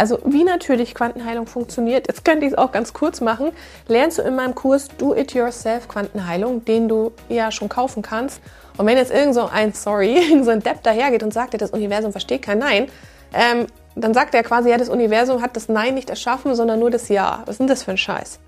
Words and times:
Also 0.00 0.18
wie 0.24 0.44
natürlich 0.44 0.94
Quantenheilung 0.94 1.46
funktioniert, 1.46 2.08
jetzt 2.08 2.24
könnte 2.24 2.46
ich 2.46 2.52
es 2.52 2.58
auch 2.58 2.72
ganz 2.72 2.94
kurz 2.94 3.20
machen, 3.20 3.52
lernst 3.86 4.16
du 4.16 4.22
in 4.22 4.34
meinem 4.34 4.54
Kurs 4.54 4.88
Do-It-Yourself 4.96 5.88
Quantenheilung, 5.88 6.64
den 6.64 6.88
du 6.88 7.12
ja 7.28 7.52
schon 7.52 7.68
kaufen 7.68 8.00
kannst. 8.00 8.40
Und 8.78 8.86
wenn 8.86 8.96
jetzt 8.96 9.12
irgend 9.12 9.34
so 9.34 9.44
ein, 9.44 9.74
sorry, 9.74 10.16
irgend 10.30 10.46
so 10.46 10.52
ein 10.52 10.60
Depp 10.60 10.82
dahergeht 10.84 11.22
und 11.22 11.34
sagt, 11.34 11.60
das 11.60 11.72
Universum 11.72 12.12
versteht 12.12 12.40
kein 12.40 12.60
Nein, 12.60 12.86
ähm, 13.34 13.66
dann 13.94 14.14
sagt 14.14 14.34
er 14.34 14.42
quasi, 14.42 14.70
ja, 14.70 14.78
das 14.78 14.88
Universum 14.88 15.42
hat 15.42 15.54
das 15.54 15.68
Nein 15.68 15.92
nicht 15.92 16.08
erschaffen, 16.08 16.54
sondern 16.54 16.80
nur 16.80 16.90
das 16.90 17.10
Ja. 17.10 17.42
Was 17.44 17.56
ist 17.56 17.58
denn 17.58 17.66
das 17.66 17.82
für 17.82 17.90
ein 17.90 17.98
Scheiß? 17.98 18.40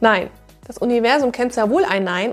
Nein, 0.00 0.28
das 0.66 0.78
Universum 0.78 1.30
kennt 1.30 1.52
sehr 1.52 1.70
wohl 1.70 1.84
ein 1.84 2.02
Nein. 2.02 2.32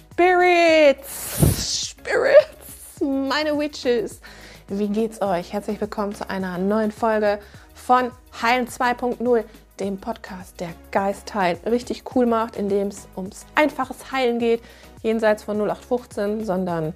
Spirits, 0.21 1.89
Spirits, 1.89 3.01
meine 3.01 3.57
Witches. 3.57 4.21
Wie 4.67 4.87
geht's 4.87 5.19
euch? 5.19 5.51
Herzlich 5.51 5.81
willkommen 5.81 6.13
zu 6.13 6.29
einer 6.29 6.59
neuen 6.59 6.91
Folge 6.91 7.39
von 7.73 8.11
Heilen 8.39 8.67
2.0, 8.67 9.43
dem 9.79 9.97
Podcast, 9.97 10.59
der 10.59 10.69
Geist 10.91 11.33
heilt 11.33 11.65
richtig 11.65 12.03
cool 12.13 12.27
macht, 12.27 12.55
in 12.55 12.69
dem 12.69 12.89
es 12.89 13.07
ums 13.17 13.47
einfaches 13.55 14.11
Heilen 14.11 14.37
geht, 14.37 14.61
jenseits 15.01 15.41
von 15.41 15.57
0815, 15.57 16.45
sondern 16.45 16.93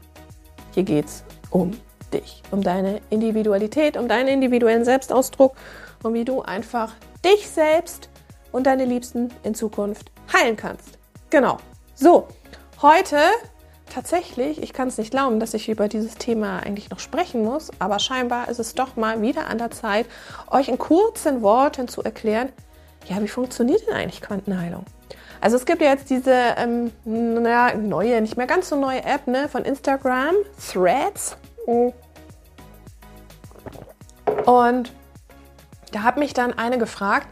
hier 0.75 0.83
geht's 0.83 1.23
um 1.49 1.71
dich, 2.13 2.43
um 2.51 2.61
deine 2.61 3.01
Individualität, 3.09 3.97
um 3.97 4.07
deinen 4.07 4.27
individuellen 4.27 4.85
Selbstausdruck 4.85 5.55
und 6.03 6.13
wie 6.13 6.25
du 6.25 6.43
einfach 6.43 6.93
dich 7.25 7.49
selbst 7.49 8.07
und 8.51 8.67
deine 8.67 8.85
Liebsten 8.85 9.33
in 9.41 9.55
Zukunft 9.55 10.11
heilen 10.31 10.55
kannst. 10.55 10.99
Genau. 11.31 11.57
So, 11.95 12.27
Heute 12.85 13.17
tatsächlich, 13.91 14.61
ich 14.61 14.71
kann 14.71 14.89
es 14.89 14.99
nicht 14.99 15.09
glauben, 15.09 15.39
dass 15.39 15.55
ich 15.55 15.69
über 15.69 15.87
dieses 15.87 16.13
Thema 16.13 16.59
eigentlich 16.59 16.91
noch 16.91 16.99
sprechen 16.99 17.43
muss, 17.43 17.71
aber 17.79 17.97
scheinbar 17.97 18.47
ist 18.47 18.59
es 18.59 18.75
doch 18.75 18.95
mal 18.95 19.23
wieder 19.23 19.47
an 19.47 19.57
der 19.57 19.71
Zeit, 19.71 20.05
euch 20.51 20.67
in 20.67 20.77
kurzen 20.77 21.41
Worten 21.41 21.87
zu 21.87 22.03
erklären, 22.03 22.49
ja, 23.07 23.19
wie 23.23 23.27
funktioniert 23.27 23.87
denn 23.87 23.95
eigentlich 23.95 24.21
Quantenheilung? 24.21 24.85
Also 25.41 25.57
es 25.57 25.65
gibt 25.65 25.81
ja 25.81 25.87
jetzt 25.87 26.11
diese 26.11 26.31
ähm, 26.31 26.91
naja, 27.05 27.75
neue, 27.75 28.21
nicht 28.21 28.37
mehr 28.37 28.45
ganz 28.45 28.69
so 28.69 28.79
neue 28.79 29.03
App 29.03 29.25
ne, 29.25 29.49
von 29.49 29.65
Instagram, 29.65 30.35
Threads. 30.71 31.37
Und 34.45 34.93
da 35.91 36.03
hat 36.03 36.17
mich 36.17 36.35
dann 36.35 36.53
eine 36.53 36.77
gefragt, 36.77 37.29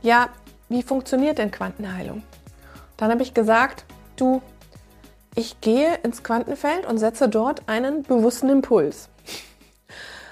ja, 0.00 0.28
wie 0.68 0.84
funktioniert 0.84 1.38
denn 1.38 1.50
Quantenheilung? 1.50 2.22
Dann 2.98 3.10
habe 3.10 3.24
ich 3.24 3.34
gesagt, 3.34 3.84
du, 4.14 4.40
ich 5.34 5.60
gehe 5.60 5.96
ins 6.02 6.22
Quantenfeld 6.22 6.86
und 6.86 6.98
setze 6.98 7.28
dort 7.28 7.62
einen 7.68 8.02
bewussten 8.02 8.48
Impuls. 8.48 9.08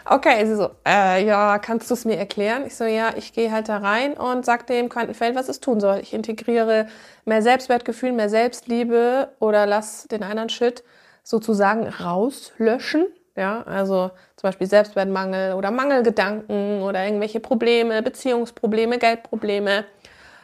Okay, 0.05 0.45
sie 0.45 0.57
so, 0.57 0.71
äh, 0.87 1.25
ja, 1.25 1.59
kannst 1.59 1.89
du 1.89 1.95
es 1.95 2.05
mir 2.05 2.17
erklären? 2.17 2.65
Ich 2.67 2.75
so, 2.75 2.85
ja, 2.85 3.13
ich 3.17 3.33
gehe 3.33 3.53
halt 3.53 3.69
da 3.69 3.79
rein 3.79 4.15
und 4.15 4.45
sage 4.45 4.65
dem 4.65 4.89
Quantenfeld, 4.89 5.37
was 5.37 5.49
es 5.49 5.61
tun 5.61 5.79
soll. 5.79 6.01
Ich 6.01 6.13
integriere 6.13 6.89
mehr 7.25 7.43
Selbstwertgefühl, 7.43 8.13
mehr 8.13 8.29
Selbstliebe 8.29 9.29
oder 9.39 9.67
lass 9.67 10.09
den 10.09 10.23
anderen 10.23 10.49
Shit 10.49 10.83
sozusagen 11.23 11.87
rauslöschen. 11.87 13.07
Ja, 13.37 13.63
also 13.63 14.11
zum 14.37 14.49
Beispiel 14.49 14.67
Selbstwertmangel 14.67 15.55
oder 15.55 15.71
Mangelgedanken 15.71 16.83
oder 16.83 17.05
irgendwelche 17.05 17.39
Probleme, 17.39 18.03
Beziehungsprobleme, 18.03 18.99
Geldprobleme 18.99 19.85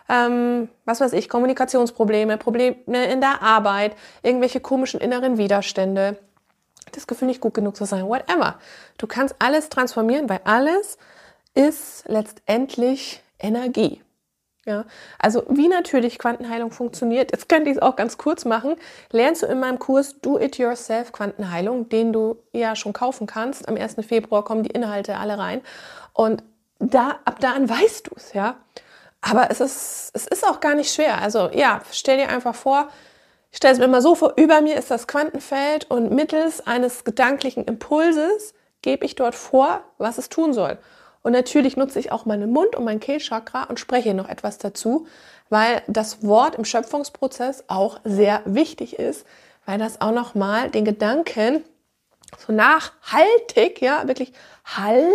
ähm, 0.08 0.68
was 0.84 1.00
weiß 1.00 1.12
ich, 1.12 1.28
Kommunikationsprobleme, 1.28 2.38
Probleme 2.38 2.76
in 2.86 3.20
der 3.20 3.42
Arbeit, 3.42 3.96
irgendwelche 4.22 4.60
komischen 4.60 5.00
inneren 5.00 5.38
Widerstände, 5.38 6.18
das 6.92 7.06
Gefühl 7.06 7.28
nicht 7.28 7.40
gut 7.40 7.54
genug 7.54 7.76
zu 7.76 7.84
sein, 7.84 8.06
whatever. 8.06 8.58
Du 8.98 9.06
kannst 9.06 9.34
alles 9.38 9.68
transformieren, 9.68 10.28
weil 10.28 10.40
alles 10.44 10.98
ist 11.54 12.04
letztendlich 12.06 13.22
Energie. 13.38 14.02
Ja, 14.66 14.84
also 15.20 15.44
wie 15.48 15.68
natürlich 15.68 16.18
Quantenheilung 16.18 16.72
funktioniert, 16.72 17.30
jetzt 17.30 17.48
könnte 17.48 17.70
ich 17.70 17.76
es 17.76 17.82
auch 17.82 17.94
ganz 17.94 18.18
kurz 18.18 18.44
machen, 18.44 18.74
lernst 19.12 19.44
du 19.44 19.46
in 19.46 19.60
meinem 19.60 19.78
Kurs 19.78 20.20
Do 20.20 20.40
It 20.40 20.58
Yourself 20.58 21.12
Quantenheilung, 21.12 21.88
den 21.88 22.12
du 22.12 22.38
ja 22.52 22.74
schon 22.74 22.92
kaufen 22.92 23.28
kannst. 23.28 23.68
Am 23.68 23.76
1. 23.76 23.94
Februar 24.04 24.44
kommen 24.44 24.64
die 24.64 24.70
Inhalte 24.70 25.18
alle 25.18 25.38
rein 25.38 25.60
und 26.14 26.42
da 26.80 27.20
ab 27.24 27.38
da 27.38 27.52
an 27.52 27.70
weißt 27.70 28.08
du 28.08 28.10
es, 28.16 28.32
ja. 28.32 28.56
Aber 29.28 29.50
es 29.50 29.60
ist, 29.60 30.10
es 30.14 30.26
ist 30.26 30.46
auch 30.46 30.60
gar 30.60 30.74
nicht 30.74 30.92
schwer. 30.92 31.20
Also 31.20 31.50
ja, 31.52 31.80
stell 31.90 32.16
dir 32.16 32.28
einfach 32.28 32.54
vor, 32.54 32.88
ich 33.50 33.56
stelle 33.56 33.72
es 33.72 33.78
mir 33.78 33.86
immer 33.86 34.02
so 34.02 34.14
vor, 34.14 34.34
über 34.36 34.60
mir 34.60 34.76
ist 34.76 34.90
das 34.90 35.08
Quantenfeld 35.08 35.90
und 35.90 36.12
mittels 36.12 36.64
eines 36.66 37.02
gedanklichen 37.02 37.64
Impulses 37.64 38.54
gebe 38.82 39.04
ich 39.04 39.16
dort 39.16 39.34
vor, 39.34 39.82
was 39.98 40.18
es 40.18 40.28
tun 40.28 40.52
soll. 40.52 40.78
Und 41.22 41.32
natürlich 41.32 41.76
nutze 41.76 41.98
ich 41.98 42.12
auch 42.12 42.24
meinen 42.24 42.52
Mund 42.52 42.76
und 42.76 42.84
mein 42.84 43.00
Kehlchakra 43.00 43.64
und 43.64 43.80
spreche 43.80 44.14
noch 44.14 44.28
etwas 44.28 44.58
dazu, 44.58 45.08
weil 45.48 45.82
das 45.88 46.24
Wort 46.24 46.54
im 46.54 46.64
Schöpfungsprozess 46.64 47.64
auch 47.66 47.98
sehr 48.04 48.42
wichtig 48.44 48.96
ist, 48.96 49.26
weil 49.64 49.78
das 49.78 50.00
auch 50.00 50.12
nochmal 50.12 50.70
den 50.70 50.84
Gedanken 50.84 51.64
so 52.46 52.52
nachhaltig, 52.52 53.80
ja, 53.80 54.06
wirklich 54.06 54.32
Hall 54.64 55.10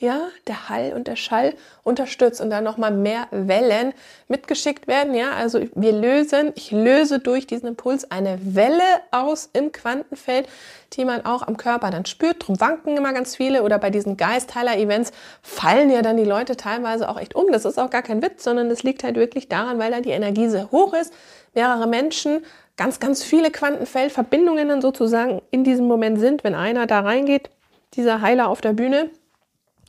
ja, 0.00 0.18
der 0.46 0.70
Hall 0.70 0.94
und 0.94 1.08
der 1.08 1.16
Schall 1.16 1.52
unterstützt 1.82 2.40
und 2.40 2.48
dann 2.48 2.64
nochmal 2.64 2.90
mehr 2.90 3.28
Wellen 3.30 3.92
mitgeschickt 4.28 4.88
werden. 4.88 5.14
Ja, 5.14 5.32
also 5.32 5.60
wir 5.74 5.92
lösen, 5.92 6.52
ich 6.54 6.70
löse 6.70 7.18
durch 7.18 7.46
diesen 7.46 7.68
Impuls 7.68 8.10
eine 8.10 8.38
Welle 8.42 8.82
aus 9.10 9.50
im 9.52 9.72
Quantenfeld, 9.72 10.48
die 10.94 11.04
man 11.04 11.26
auch 11.26 11.46
am 11.46 11.58
Körper 11.58 11.90
dann 11.90 12.06
spürt. 12.06 12.46
Drum 12.46 12.58
wanken 12.60 12.96
immer 12.96 13.12
ganz 13.12 13.36
viele 13.36 13.62
oder 13.62 13.78
bei 13.78 13.90
diesen 13.90 14.16
Geistheiler-Events 14.16 15.12
fallen 15.42 15.90
ja 15.90 16.00
dann 16.00 16.16
die 16.16 16.24
Leute 16.24 16.56
teilweise 16.56 17.06
auch 17.06 17.20
echt 17.20 17.34
um. 17.34 17.52
Das 17.52 17.66
ist 17.66 17.78
auch 17.78 17.90
gar 17.90 18.02
kein 18.02 18.22
Witz, 18.22 18.42
sondern 18.42 18.70
das 18.70 18.82
liegt 18.82 19.04
halt 19.04 19.16
wirklich 19.16 19.48
daran, 19.50 19.78
weil 19.78 19.90
da 19.90 20.00
die 20.00 20.10
Energie 20.10 20.48
sehr 20.48 20.70
hoch 20.70 20.94
ist. 20.94 21.12
Mehrere 21.52 21.86
Menschen, 21.86 22.42
ganz, 22.78 23.00
ganz 23.00 23.22
viele 23.22 23.50
Quantenfeldverbindungen 23.50 24.66
dann 24.70 24.80
sozusagen 24.80 25.42
in 25.50 25.62
diesem 25.62 25.86
Moment 25.86 26.18
sind, 26.18 26.42
wenn 26.42 26.54
einer 26.54 26.86
da 26.86 27.00
reingeht, 27.00 27.50
dieser 27.92 28.22
Heiler 28.22 28.48
auf 28.48 28.62
der 28.62 28.72
Bühne 28.72 29.10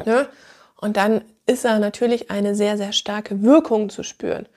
Ne? 0.06 0.28
Und 0.76 0.98
dann 0.98 1.24
ist 1.46 1.66
da 1.66 1.80
natürlich 1.80 2.32
eine 2.32 2.56
sehr, 2.56 2.78
sehr 2.78 2.92
starke 2.92 3.42
Wirkung 3.44 3.90
zu 3.90 4.04
spüren. 4.04 4.48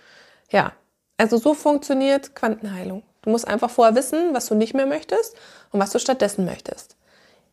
Ja, 0.50 0.72
also 1.16 1.36
so 1.36 1.54
funktioniert 1.54 2.34
Quantenheilung. 2.34 3.02
Du 3.22 3.30
musst 3.30 3.46
einfach 3.46 3.70
vorher 3.70 3.94
wissen, 3.94 4.34
was 4.34 4.46
du 4.46 4.54
nicht 4.54 4.74
mehr 4.74 4.86
möchtest 4.86 5.34
und 5.70 5.80
was 5.80 5.92
du 5.92 5.98
stattdessen 5.98 6.44
möchtest. 6.44 6.96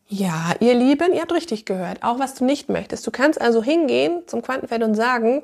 Ja, 0.08 0.54
ihr 0.60 0.74
Lieben, 0.74 1.14
ihr 1.14 1.22
habt 1.22 1.32
richtig 1.32 1.64
gehört, 1.64 2.02
auch 2.02 2.18
was 2.18 2.34
du 2.34 2.44
nicht 2.44 2.68
möchtest. 2.68 3.06
Du 3.06 3.10
kannst 3.10 3.40
also 3.40 3.62
hingehen 3.62 4.22
zum 4.26 4.42
Quantenfeld 4.42 4.82
und 4.82 4.94
sagen, 4.94 5.42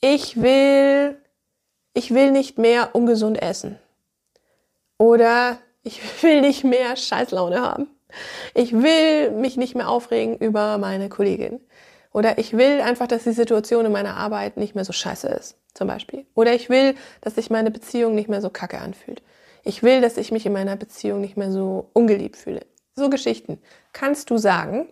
ich 0.00 0.40
will, 0.40 1.16
ich 1.92 2.14
will 2.14 2.30
nicht 2.30 2.58
mehr 2.58 2.94
ungesund 2.94 3.42
essen. 3.42 3.78
Oder 4.98 5.58
ich 5.82 6.00
will 6.22 6.40
nicht 6.42 6.64
mehr 6.64 6.96
Scheißlaune 6.96 7.60
haben. 7.60 7.88
Ich 8.54 8.72
will 8.72 9.30
mich 9.30 9.56
nicht 9.56 9.74
mehr 9.74 9.88
aufregen 9.88 10.36
über 10.38 10.78
meine 10.78 11.08
Kollegin. 11.08 11.60
Oder 12.12 12.38
ich 12.38 12.56
will 12.56 12.80
einfach, 12.80 13.06
dass 13.06 13.24
die 13.24 13.32
Situation 13.32 13.86
in 13.86 13.92
meiner 13.92 14.16
Arbeit 14.16 14.56
nicht 14.56 14.74
mehr 14.74 14.84
so 14.84 14.92
scheiße 14.92 15.28
ist, 15.28 15.56
zum 15.72 15.88
Beispiel. 15.88 16.26
Oder 16.34 16.54
ich 16.54 16.68
will, 16.68 16.94
dass 17.22 17.36
sich 17.36 17.50
meine 17.50 17.70
Beziehung 17.70 18.14
nicht 18.14 18.28
mehr 18.28 18.42
so 18.42 18.50
kacke 18.50 18.78
anfühlt. 18.78 19.22
Ich 19.64 19.82
will, 19.82 20.00
dass 20.00 20.16
ich 20.16 20.32
mich 20.32 20.44
in 20.44 20.52
meiner 20.52 20.76
Beziehung 20.76 21.20
nicht 21.20 21.36
mehr 21.36 21.50
so 21.50 21.88
ungeliebt 21.92 22.36
fühle. 22.36 22.60
So 22.94 23.08
Geschichten 23.08 23.58
kannst 23.92 24.28
du 24.28 24.36
sagen, 24.36 24.86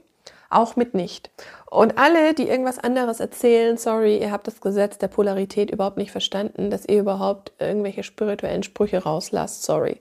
auch 0.48 0.76
mit 0.76 0.94
nicht. 0.94 1.30
Und 1.70 1.98
alle, 1.98 2.34
die 2.34 2.48
irgendwas 2.48 2.78
anderes 2.78 3.20
erzählen, 3.20 3.76
sorry, 3.76 4.18
ihr 4.18 4.32
habt 4.32 4.46
das 4.46 4.60
Gesetz 4.60 4.98
der 4.98 5.08
Polarität 5.08 5.70
überhaupt 5.70 5.96
nicht 5.96 6.10
verstanden, 6.10 6.70
dass 6.70 6.86
ihr 6.86 7.00
überhaupt 7.00 7.52
irgendwelche 7.58 8.02
spirituellen 8.02 8.64
Sprüche 8.64 9.02
rauslasst, 9.02 9.62
sorry. 9.62 10.00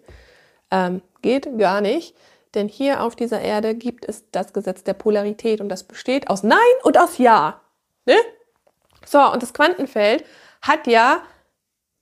Ähm, 0.71 1.01
geht 1.21 1.57
gar 1.59 1.81
nicht. 1.81 2.15
Denn 2.55 2.67
hier 2.67 3.03
auf 3.03 3.15
dieser 3.15 3.41
Erde 3.41 3.75
gibt 3.75 4.05
es 4.05 4.29
das 4.31 4.53
Gesetz 4.53 4.83
der 4.83 4.93
Polarität 4.93 5.61
und 5.61 5.69
das 5.69 5.83
besteht 5.83 6.29
aus 6.29 6.43
Nein 6.43 6.57
und 6.83 6.97
aus 6.97 7.17
Ja. 7.17 7.61
Ne? 8.05 8.15
So, 9.05 9.19
und 9.31 9.43
das 9.43 9.53
Quantenfeld 9.53 10.23
hat 10.61 10.87
ja 10.87 11.21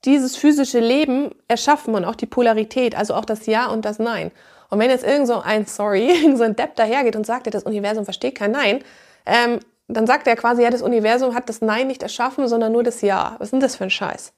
dieses 0.06 0.38
physische 0.38 0.80
Leben 0.80 1.36
erschaffen 1.48 1.96
und 1.96 2.06
auch 2.06 2.16
die 2.16 2.26
Polarität, 2.26 2.96
also 2.96 3.14
auch 3.14 3.26
das 3.26 3.46
Ja 3.46 3.68
und 3.68 3.84
das 3.84 4.00
Nein. 4.00 4.32
Und 4.70 4.80
wenn 4.80 4.90
jetzt 4.90 5.06
irgend 5.06 5.28
so 5.28 5.40
ein, 5.40 5.66
sorry, 5.66 6.10
irgend 6.24 6.38
so 6.38 6.44
ein 6.44 6.56
Depp 6.56 6.76
dahergeht 6.76 7.16
und 7.16 7.26
sagt, 7.26 7.54
das 7.54 7.64
Universum 7.64 8.06
versteht 8.06 8.36
kein 8.36 8.52
Nein, 8.52 8.84
ähm, 9.26 9.60
dann 9.90 10.06
sagt 10.06 10.28
er 10.28 10.36
quasi, 10.36 10.64
ja, 10.64 10.70
das 10.70 10.82
Universum 10.82 11.34
hat 11.34 11.48
das 11.50 11.62
Nein 11.62 11.88
nicht 11.88 12.04
erschaffen, 12.04 12.48
sondern 12.48 12.72
nur 12.72 12.84
das 12.84 13.02
Ja. 13.02 13.36
Was 13.38 13.48
ist 13.48 13.52
denn 13.52 13.60
das 13.60 13.76
für 13.76 13.86
ein 13.86 13.90
Scheiß? 13.90 14.34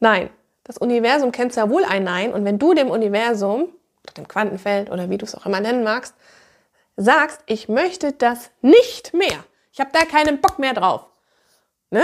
Nein, 0.00 0.30
das 0.64 0.78
Universum 0.78 1.32
kennt 1.32 1.52
sehr 1.52 1.70
wohl 1.70 1.84
ein 1.84 2.04
Nein. 2.04 2.32
Und 2.32 2.44
wenn 2.44 2.58
du 2.58 2.74
dem 2.74 2.90
Universum, 2.90 3.68
dem 4.16 4.28
Quantenfeld 4.28 4.90
oder 4.90 5.10
wie 5.10 5.18
du 5.18 5.24
es 5.24 5.34
auch 5.34 5.46
immer 5.46 5.60
nennen 5.60 5.84
magst, 5.84 6.14
sagst, 6.96 7.42
ich 7.46 7.68
möchte 7.68 8.12
das 8.12 8.50
nicht 8.60 9.14
mehr, 9.14 9.44
ich 9.72 9.80
habe 9.80 9.90
da 9.92 10.04
keinen 10.04 10.40
Bock 10.40 10.58
mehr 10.58 10.74
drauf, 10.74 11.06
ne? 11.90 12.02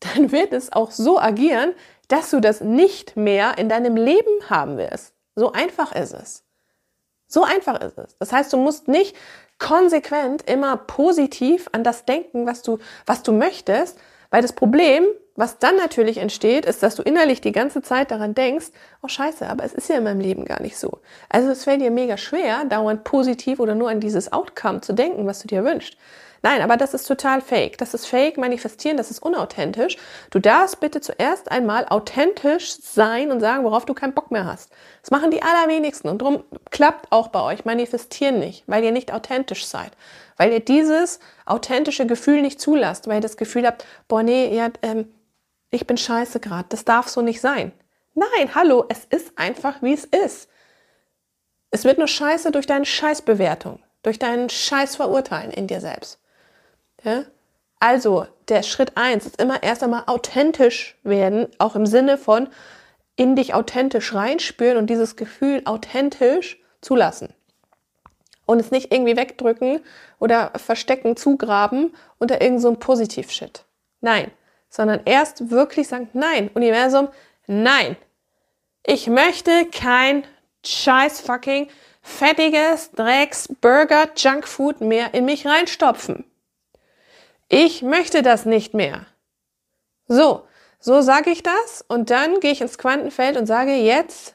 dann 0.00 0.32
wird 0.32 0.52
es 0.52 0.72
auch 0.72 0.90
so 0.90 1.18
agieren, 1.18 1.74
dass 2.08 2.30
du 2.30 2.40
das 2.40 2.60
nicht 2.60 3.16
mehr 3.16 3.56
in 3.58 3.68
deinem 3.68 3.96
Leben 3.96 4.50
haben 4.50 4.76
wirst. 4.76 5.14
So 5.34 5.52
einfach 5.52 5.92
ist 5.92 6.12
es. 6.12 6.44
So 7.26 7.42
einfach 7.42 7.80
ist 7.80 7.98
es. 7.98 8.16
Das 8.18 8.32
heißt, 8.32 8.52
du 8.52 8.58
musst 8.58 8.88
nicht 8.88 9.16
konsequent 9.58 10.48
immer 10.48 10.76
positiv 10.76 11.68
an 11.72 11.84
das 11.84 12.04
denken, 12.04 12.46
was 12.46 12.62
du, 12.62 12.78
was 13.06 13.22
du 13.22 13.32
möchtest, 13.32 13.98
weil 14.30 14.42
das 14.42 14.52
Problem, 14.52 15.06
was 15.36 15.58
dann 15.58 15.76
natürlich 15.76 16.18
entsteht, 16.18 16.64
ist, 16.64 16.82
dass 16.82 16.94
du 16.94 17.02
innerlich 17.02 17.40
die 17.40 17.52
ganze 17.52 17.82
Zeit 17.82 18.10
daran 18.10 18.34
denkst, 18.34 18.66
oh 19.02 19.08
scheiße, 19.08 19.48
aber 19.48 19.64
es 19.64 19.74
ist 19.74 19.88
ja 19.88 19.96
in 19.96 20.04
meinem 20.04 20.20
Leben 20.20 20.44
gar 20.44 20.62
nicht 20.62 20.76
so. 20.76 21.00
Also 21.28 21.50
es 21.50 21.64
fällt 21.64 21.80
dir 21.80 21.90
mega 21.90 22.16
schwer, 22.16 22.64
dauernd 22.66 23.02
positiv 23.02 23.58
oder 23.58 23.74
nur 23.74 23.90
an 23.90 24.00
dieses 24.00 24.32
Outcome 24.32 24.80
zu 24.80 24.92
denken, 24.92 25.26
was 25.26 25.40
du 25.40 25.48
dir 25.48 25.64
wünschst. 25.64 25.96
Nein, 26.44 26.60
aber 26.60 26.76
das 26.76 26.92
ist 26.92 27.06
total 27.06 27.40
fake. 27.40 27.78
Das 27.78 27.94
ist 27.94 28.06
fake, 28.06 28.36
manifestieren, 28.36 28.98
das 28.98 29.10
ist 29.10 29.20
unauthentisch. 29.20 29.96
Du 30.30 30.40
darfst 30.40 30.78
bitte 30.78 31.00
zuerst 31.00 31.50
einmal 31.50 31.86
authentisch 31.88 32.76
sein 32.82 33.32
und 33.32 33.40
sagen, 33.40 33.64
worauf 33.64 33.86
du 33.86 33.94
keinen 33.94 34.12
Bock 34.12 34.30
mehr 34.30 34.44
hast. 34.44 34.70
Das 35.00 35.10
machen 35.10 35.30
die 35.30 35.42
allerwenigsten 35.42 36.10
und 36.10 36.20
darum 36.20 36.44
klappt 36.70 37.10
auch 37.10 37.28
bei 37.28 37.40
euch 37.40 37.64
manifestieren 37.64 38.40
nicht, 38.40 38.62
weil 38.66 38.84
ihr 38.84 38.92
nicht 38.92 39.10
authentisch 39.10 39.66
seid. 39.66 39.92
Weil 40.36 40.52
ihr 40.52 40.60
dieses 40.60 41.18
authentische 41.46 42.06
Gefühl 42.06 42.42
nicht 42.42 42.60
zulasst, 42.60 43.08
weil 43.08 43.16
ihr 43.16 43.20
das 43.22 43.38
Gefühl 43.38 43.66
habt, 43.66 43.86
boah, 44.06 44.22
nee, 44.22 44.54
ja, 44.54 44.68
ähm, 44.82 45.08
ich 45.70 45.86
bin 45.86 45.96
scheiße 45.96 46.40
gerade, 46.40 46.68
das 46.68 46.84
darf 46.84 47.08
so 47.08 47.20
nicht 47.20 47.40
sein. 47.40 47.72
Nein, 48.14 48.54
hallo, 48.54 48.84
es 48.88 49.04
ist 49.04 49.36
einfach, 49.36 49.82
wie 49.82 49.92
es 49.92 50.04
ist. 50.04 50.48
Es 51.70 51.84
wird 51.84 51.98
nur 51.98 52.06
scheiße 52.06 52.52
durch 52.52 52.66
deine 52.66 52.84
Scheißbewertung, 52.84 53.82
durch 54.02 54.20
deinen 54.20 54.48
Scheißverurteilen 54.48 55.50
in 55.50 55.66
dir 55.66 55.80
selbst. 55.80 56.20
Ja? 57.02 57.24
Also, 57.80 58.26
der 58.48 58.62
Schritt 58.62 58.96
eins 58.96 59.26
ist 59.26 59.42
immer 59.42 59.62
erst 59.62 59.82
einmal 59.82 60.04
authentisch 60.06 60.96
werden, 61.02 61.48
auch 61.58 61.74
im 61.74 61.86
Sinne 61.86 62.16
von 62.16 62.48
in 63.16 63.36
dich 63.36 63.54
authentisch 63.54 64.14
reinspüren 64.14 64.78
und 64.78 64.88
dieses 64.88 65.16
Gefühl 65.16 65.62
authentisch 65.64 66.58
zulassen. 66.80 67.34
Und 68.46 68.60
es 68.60 68.70
nicht 68.70 68.92
irgendwie 68.92 69.16
wegdrücken 69.16 69.80
oder 70.18 70.52
verstecken, 70.56 71.16
zugraben 71.16 71.94
unter 72.18 72.40
irgendeinem 72.40 72.74
so 72.74 72.74
Positiv-Shit. 72.74 73.64
Nein, 74.00 74.30
sondern 74.74 75.02
erst 75.04 75.50
wirklich 75.50 75.86
sagen, 75.86 76.08
nein, 76.14 76.50
Universum, 76.52 77.08
nein. 77.46 77.96
Ich 78.84 79.06
möchte 79.06 79.66
kein 79.66 80.24
scheiß 80.66 81.20
fucking 81.20 81.68
fettiges 82.02 82.90
Drecks 82.90 83.48
Burger 83.60 84.08
Junkfood 84.16 84.80
mehr 84.80 85.14
in 85.14 85.26
mich 85.26 85.46
reinstopfen. 85.46 86.24
Ich 87.48 87.82
möchte 87.82 88.22
das 88.22 88.46
nicht 88.46 88.74
mehr. 88.74 89.06
So, 90.08 90.44
so 90.80 91.02
sage 91.02 91.30
ich 91.30 91.44
das 91.44 91.84
und 91.86 92.10
dann 92.10 92.40
gehe 92.40 92.50
ich 92.50 92.60
ins 92.60 92.76
Quantenfeld 92.76 93.36
und 93.36 93.46
sage 93.46 93.74
jetzt 93.74 94.34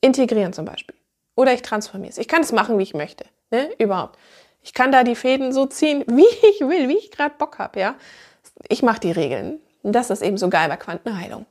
integrieren 0.00 0.52
zum 0.52 0.66
Beispiel. 0.66 0.94
Oder 1.34 1.52
ich 1.52 1.62
transformiere 1.62 2.10
es. 2.10 2.18
Ich 2.18 2.28
kann 2.28 2.42
es 2.42 2.52
machen, 2.52 2.78
wie 2.78 2.84
ich 2.84 2.94
möchte. 2.94 3.24
Ne? 3.50 3.72
Überhaupt. 3.78 4.20
Ich 4.64 4.74
kann 4.74 4.90
da 4.90 5.04
die 5.04 5.14
Fäden 5.14 5.52
so 5.52 5.66
ziehen, 5.66 6.04
wie 6.08 6.26
ich 6.48 6.60
will, 6.60 6.88
wie 6.88 6.98
ich 6.98 7.12
gerade 7.12 7.36
Bock 7.36 7.58
habe. 7.58 7.78
Ja? 7.78 7.94
Ich 8.68 8.82
mache 8.82 9.00
die 9.00 9.12
Regeln. 9.12 9.60
Und 9.82 9.92
das 9.92 10.10
ist 10.10 10.22
eben 10.22 10.38
so 10.38 10.48
geil 10.48 10.68
bei 10.68 10.76
Quantenheilung. 10.76 11.46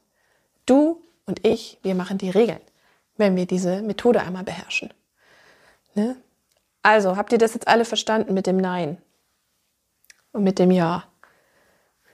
Du 0.65 1.01
und 1.25 1.45
ich, 1.45 1.79
wir 1.83 1.95
machen 1.95 2.17
die 2.17 2.31
Regeln, 2.31 2.59
wenn 3.15 3.35
wir 3.35 3.45
diese 3.45 3.81
Methode 3.81 4.21
einmal 4.21 4.43
beherrschen. 4.43 4.93
Ne? 5.93 6.17
Also, 6.81 7.15
habt 7.15 7.31
ihr 7.31 7.37
das 7.37 7.53
jetzt 7.53 7.67
alle 7.67 7.85
verstanden 7.85 8.33
mit 8.33 8.47
dem 8.47 8.57
Nein? 8.57 8.97
und 10.33 10.43
mit 10.43 10.59
dem 10.59 10.71
Ja. 10.71 11.05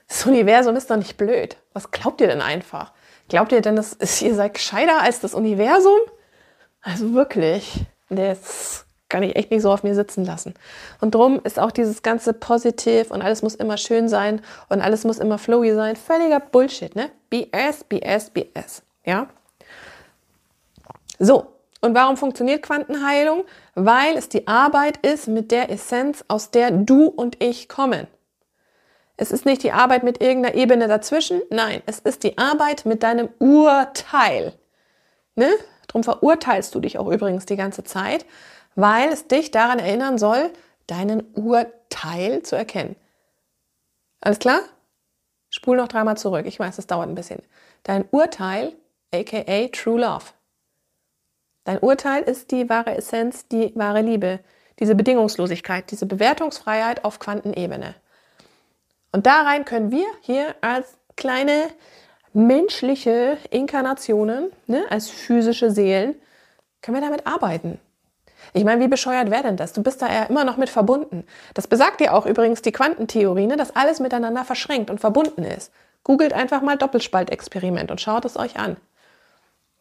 Das 0.06 0.26
Universum 0.26 0.76
ist 0.76 0.90
doch 0.90 0.96
nicht 0.96 1.16
blöd. 1.16 1.56
Was 1.72 1.90
glaubt 1.90 2.20
ihr 2.20 2.26
denn 2.26 2.42
einfach? 2.42 2.92
Glaubt 3.28 3.52
ihr 3.52 3.60
denn, 3.60 3.76
dass 3.76 3.96
ihr 4.22 4.34
seid 4.34 4.54
gescheiter 4.54 5.00
als 5.00 5.20
das 5.20 5.34
Universum? 5.34 5.98
Also 6.82 7.14
wirklich, 7.14 7.86
das 8.08 8.86
kann 9.10 9.22
ich 9.22 9.36
echt 9.36 9.50
nicht 9.50 9.60
so 9.60 9.70
auf 9.70 9.82
mir 9.82 9.94
sitzen 9.94 10.24
lassen. 10.24 10.54
Und 11.00 11.14
drum 11.14 11.40
ist 11.44 11.58
auch 11.58 11.72
dieses 11.72 12.02
ganze 12.02 12.32
Positiv 12.32 13.10
und 13.10 13.20
alles 13.20 13.42
muss 13.42 13.54
immer 13.54 13.76
schön 13.76 14.08
sein 14.08 14.40
und 14.70 14.80
alles 14.80 15.04
muss 15.04 15.18
immer 15.18 15.36
flowy 15.36 15.74
sein. 15.74 15.96
Völliger 15.96 16.40
Bullshit, 16.40 16.96
ne? 16.96 17.10
BS, 17.28 17.84
BS, 17.84 18.30
BS. 18.30 18.82
Ja? 19.04 19.28
So, 21.18 21.48
und 21.82 21.94
warum 21.94 22.16
funktioniert 22.16 22.62
Quantenheilung? 22.62 23.44
Weil 23.74 24.16
es 24.16 24.28
die 24.28 24.46
Arbeit 24.46 25.04
ist 25.04 25.28
mit 25.28 25.50
der 25.50 25.70
Essenz, 25.70 26.24
aus 26.28 26.50
der 26.50 26.70
du 26.70 27.06
und 27.06 27.42
ich 27.42 27.68
kommen. 27.68 28.06
Es 29.16 29.32
ist 29.32 29.44
nicht 29.44 29.62
die 29.62 29.72
Arbeit 29.72 30.02
mit 30.02 30.22
irgendeiner 30.22 30.54
Ebene 30.54 30.88
dazwischen, 30.88 31.42
nein, 31.50 31.82
es 31.84 31.98
ist 31.98 32.22
die 32.22 32.38
Arbeit 32.38 32.86
mit 32.86 33.02
deinem 33.02 33.28
Urteil. 33.38 34.54
Ne? 35.34 35.50
Darum 35.88 36.04
verurteilst 36.04 36.74
du 36.74 36.80
dich 36.80 36.98
auch 36.98 37.08
übrigens 37.08 37.44
die 37.44 37.56
ganze 37.56 37.84
Zeit, 37.84 38.24
weil 38.74 39.12
es 39.12 39.26
dich 39.26 39.50
daran 39.50 39.78
erinnern 39.78 40.18
soll, 40.18 40.52
deinen 40.86 41.22
Urteil 41.34 42.42
zu 42.42 42.56
erkennen. 42.56 42.96
Alles 44.20 44.38
klar? 44.38 44.60
Spul 45.48 45.76
noch 45.76 45.88
dreimal 45.88 46.16
zurück. 46.16 46.46
Ich 46.46 46.58
weiß, 46.58 46.76
das 46.76 46.86
dauert 46.86 47.08
ein 47.08 47.14
bisschen. 47.14 47.42
Dein 47.82 48.04
Urteil, 48.10 48.74
aka 49.12 49.68
True 49.68 50.00
Love. 50.00 50.26
Dein 51.64 51.78
Urteil 51.78 52.22
ist 52.22 52.50
die 52.50 52.68
wahre 52.68 52.96
Essenz, 52.96 53.46
die 53.48 53.72
wahre 53.74 54.02
Liebe, 54.02 54.40
diese 54.78 54.94
Bedingungslosigkeit, 54.94 55.90
diese 55.90 56.06
Bewertungsfreiheit 56.06 57.04
auf 57.04 57.18
Quantenebene. 57.18 57.94
Und 59.12 59.26
da 59.26 59.42
rein 59.42 59.64
können 59.64 59.90
wir 59.90 60.06
hier 60.22 60.54
als 60.60 60.96
kleine 61.16 61.68
menschliche 62.32 63.36
Inkarnationen, 63.50 64.50
ne, 64.66 64.84
als 64.88 65.10
physische 65.10 65.70
Seelen, 65.70 66.14
können 66.80 66.96
wir 66.96 67.06
damit 67.06 67.26
arbeiten. 67.26 67.78
Ich 68.52 68.64
meine, 68.64 68.82
wie 68.82 68.88
bescheuert 68.88 69.30
wäre 69.30 69.42
denn 69.44 69.56
das? 69.56 69.72
Du 69.72 69.82
bist 69.82 70.02
da 70.02 70.12
ja 70.12 70.24
immer 70.24 70.44
noch 70.44 70.56
mit 70.56 70.68
verbunden. 70.68 71.24
Das 71.54 71.66
besagt 71.66 72.00
ja 72.00 72.12
auch 72.12 72.26
übrigens 72.26 72.62
die 72.62 72.72
Quantentheorie, 72.72 73.46
ne, 73.46 73.56
dass 73.56 73.76
alles 73.76 74.00
miteinander 74.00 74.44
verschränkt 74.44 74.90
und 74.90 75.00
verbunden 75.00 75.44
ist. 75.44 75.72
Googelt 76.02 76.32
einfach 76.32 76.62
mal 76.62 76.76
Doppelspaltexperiment 76.76 77.90
und 77.90 78.00
schaut 78.00 78.24
es 78.24 78.36
euch 78.36 78.58
an. 78.58 78.76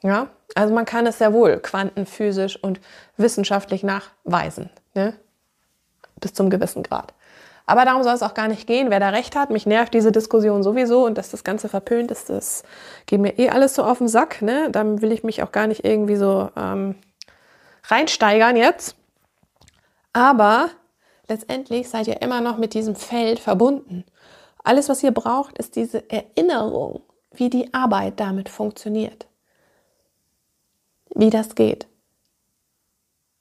Ja, 0.02 0.28
also 0.56 0.74
man 0.74 0.86
kann 0.86 1.06
es 1.08 1.18
sehr 1.18 1.34
wohl 1.34 1.58
quantenphysisch 1.58 2.62
und 2.62 2.80
wissenschaftlich 3.18 3.84
nachweisen, 3.84 4.70
ne? 4.94 5.14
bis 6.22 6.34
zum 6.34 6.50
gewissen 6.50 6.84
Grad. 6.84 7.14
Aber 7.66 7.86
darum 7.86 8.02
soll 8.02 8.14
es 8.14 8.24
auch 8.24 8.34
gar 8.34 8.48
nicht 8.48 8.66
gehen, 8.66 8.90
wer 8.90 9.00
da 9.00 9.10
recht 9.10 9.36
hat. 9.36 9.52
Mich 9.52 9.68
nervt 9.68 9.94
diese 9.94 10.12
Diskussion 10.12 10.64
sowieso 10.64 11.06
und 11.06 11.18
dass 11.20 11.30
das 11.30 11.44
Ganze 11.44 11.70
verpönt 11.70 12.10
ist, 12.10 12.30
das 12.30 12.64
geht 13.06 13.20
mir 13.20 13.38
eh 13.38 13.50
alles 13.50 13.76
so 13.76 13.84
auf 13.84 14.00
den 14.00 14.08
Sack. 14.08 14.42
Ne? 14.42 14.70
Dann 14.72 15.04
will 15.04 15.12
ich 15.12 15.24
mich 15.24 15.44
auch 15.44 15.52
gar 15.52 15.68
nicht 15.68 15.86
irgendwie 15.86 16.16
so 16.16 16.50
ähm, 16.58 16.96
reinsteigern 17.90 18.56
jetzt. 18.56 18.96
Aber 20.14 20.70
letztendlich 21.28 21.90
seid 21.90 22.08
ihr 22.08 22.22
immer 22.22 22.42
noch 22.42 22.58
mit 22.58 22.74
diesem 22.74 22.96
Feld 22.96 23.40
verbunden. 23.40 24.06
Alles, 24.64 24.90
was 24.90 25.04
ihr 25.04 25.12
braucht, 25.12 25.58
ist 25.58 25.76
diese 25.76 26.10
Erinnerung, 26.10 27.02
wie 27.32 27.50
die 27.50 27.74
Arbeit 27.74 28.20
damit 28.20 28.50
funktioniert 28.50 29.30
wie 31.16 31.30
das 31.30 31.56
geht. 31.56 31.88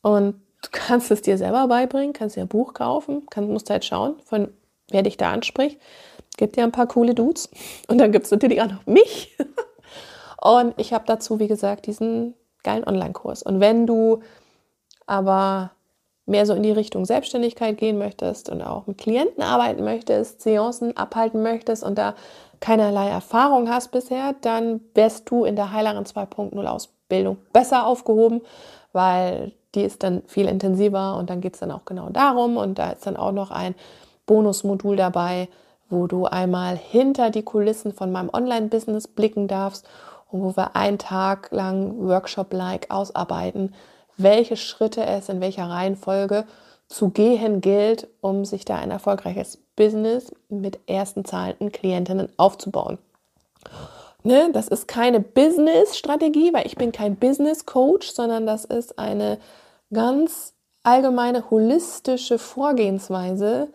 Und 0.03 0.41
du 0.63 0.69
kannst 0.71 1.11
es 1.11 1.23
dir 1.23 1.39
selber 1.39 1.67
beibringen, 1.69 2.13
kannst 2.13 2.37
dir 2.37 2.43
ein 2.43 2.49
Buch 2.49 2.75
kaufen, 2.75 3.27
kannst, 3.31 3.51
musst 3.51 3.71
halt 3.71 3.85
schauen, 3.85 4.17
von 4.25 4.53
wer 4.91 5.03
dich 5.03 5.17
da 5.17 5.33
anspricht. 5.33 5.81
Gibt 6.37 6.57
dir 6.57 6.65
ein 6.65 6.73
paar 6.73 6.87
coole 6.87 7.15
Dudes. 7.15 7.51
Und 7.89 7.99
dann 7.99 8.13
gibt 8.13 8.27
es 8.27 8.31
natürlich 8.31 8.61
auch 8.63 8.71
noch 8.71 8.87
mich. 8.87 9.37
Und 10.41 10.75
ich 10.79 10.93
habe 10.93 11.05
dazu, 11.07 11.41
wie 11.41 11.49
gesagt, 11.49 11.87
diesen 11.87 12.35
geilen 12.63 12.85
Online-Kurs. 12.85 13.43
Und 13.43 13.61
wenn 13.61 13.87
du 13.87 14.21
aber 15.07 15.73
mehr 16.27 16.45
so 16.45 16.53
in 16.53 16.63
die 16.63 16.73
Richtung 16.73 17.07
Selbstständigkeit 17.07 17.79
gehen 17.79 17.99
möchtest 17.99 18.51
und 18.51 18.63
auch 18.63 18.87
mit 18.87 18.99
Klienten 18.99 19.43
arbeiten 19.43 19.83
möchtest, 19.85 20.43
Seancen 20.43 20.97
abhalten 20.97 21.43
möchtest 21.43 21.83
und 21.83 21.97
da 21.97 22.15
keinerlei 22.61 23.09
Erfahrung 23.09 23.71
hast 23.71 23.93
bisher, 23.93 24.35
dann 24.43 24.81
wärst 24.95 25.31
du 25.31 25.45
in 25.45 25.57
der 25.57 25.73
Heilerin 25.73 26.05
2.0 26.05 26.65
Ausbildung 26.67 26.99
Bildung 27.09 27.39
besser 27.53 27.87
aufgehoben, 27.87 28.43
weil 28.93 29.53
die 29.75 29.83
ist 29.83 30.03
dann 30.03 30.23
viel 30.27 30.47
intensiver 30.47 31.17
und 31.17 31.31
dann 31.31 31.41
geht 31.41 31.55
es 31.55 31.61
dann 31.61 31.71
auch 31.71 31.85
genau 31.85 32.09
darum 32.11 32.57
und 32.57 32.79
da 32.79 32.91
ist 32.91 33.07
dann 33.07 33.17
auch 33.17 33.33
noch 33.33 33.51
ein 33.51 33.75
Bonusmodul 34.27 34.97
dabei, 34.97 35.49
wo 35.91 36.07
du 36.07 36.27
einmal 36.27 36.77
hinter 36.77 37.31
die 37.31 37.43
Kulissen 37.43 37.93
von 37.93 38.13
meinem 38.13 38.31
Online-Business 38.33 39.09
blicken 39.09 39.49
darfst 39.49 39.87
und 40.31 40.43
wo 40.43 40.57
wir 40.57 40.77
einen 40.77 40.99
Tag 40.99 41.49
lang 41.51 41.99
Workshop-like 41.99 42.91
ausarbeiten, 42.91 43.75
welche 44.17 44.57
Schritte 44.57 45.05
es 45.05 45.29
in 45.29 45.41
welcher 45.41 45.69
Reihenfolge 45.69 46.45
zu 46.89 47.11
gehen 47.11 47.61
gilt, 47.61 48.09
um 48.21 48.45
sich 48.45 48.65
da 48.65 48.77
ein 48.77 48.91
erfolgreiches 48.91 49.59
Business 49.77 50.33
mit 50.49 50.79
ersten 50.87 51.25
zahlenden 51.25 51.71
Klientinnen 51.71 52.29
aufzubauen. 52.37 52.99
Ne, 54.25 54.51
das 54.53 54.69
ist 54.69 54.89
keine 54.89 55.21
Business-Strategie, 55.21 56.53
weil 56.53 56.67
ich 56.67 56.77
bin 56.77 56.91
kein 56.93 57.17
Business-Coach, 57.17 58.11
sondern 58.11 58.47
das 58.47 58.65
ist 58.65 58.99
eine 58.99 59.39
ganz 59.93 60.55
allgemeine 60.83 61.51
holistische 61.51 62.39
Vorgehensweise 62.39 63.69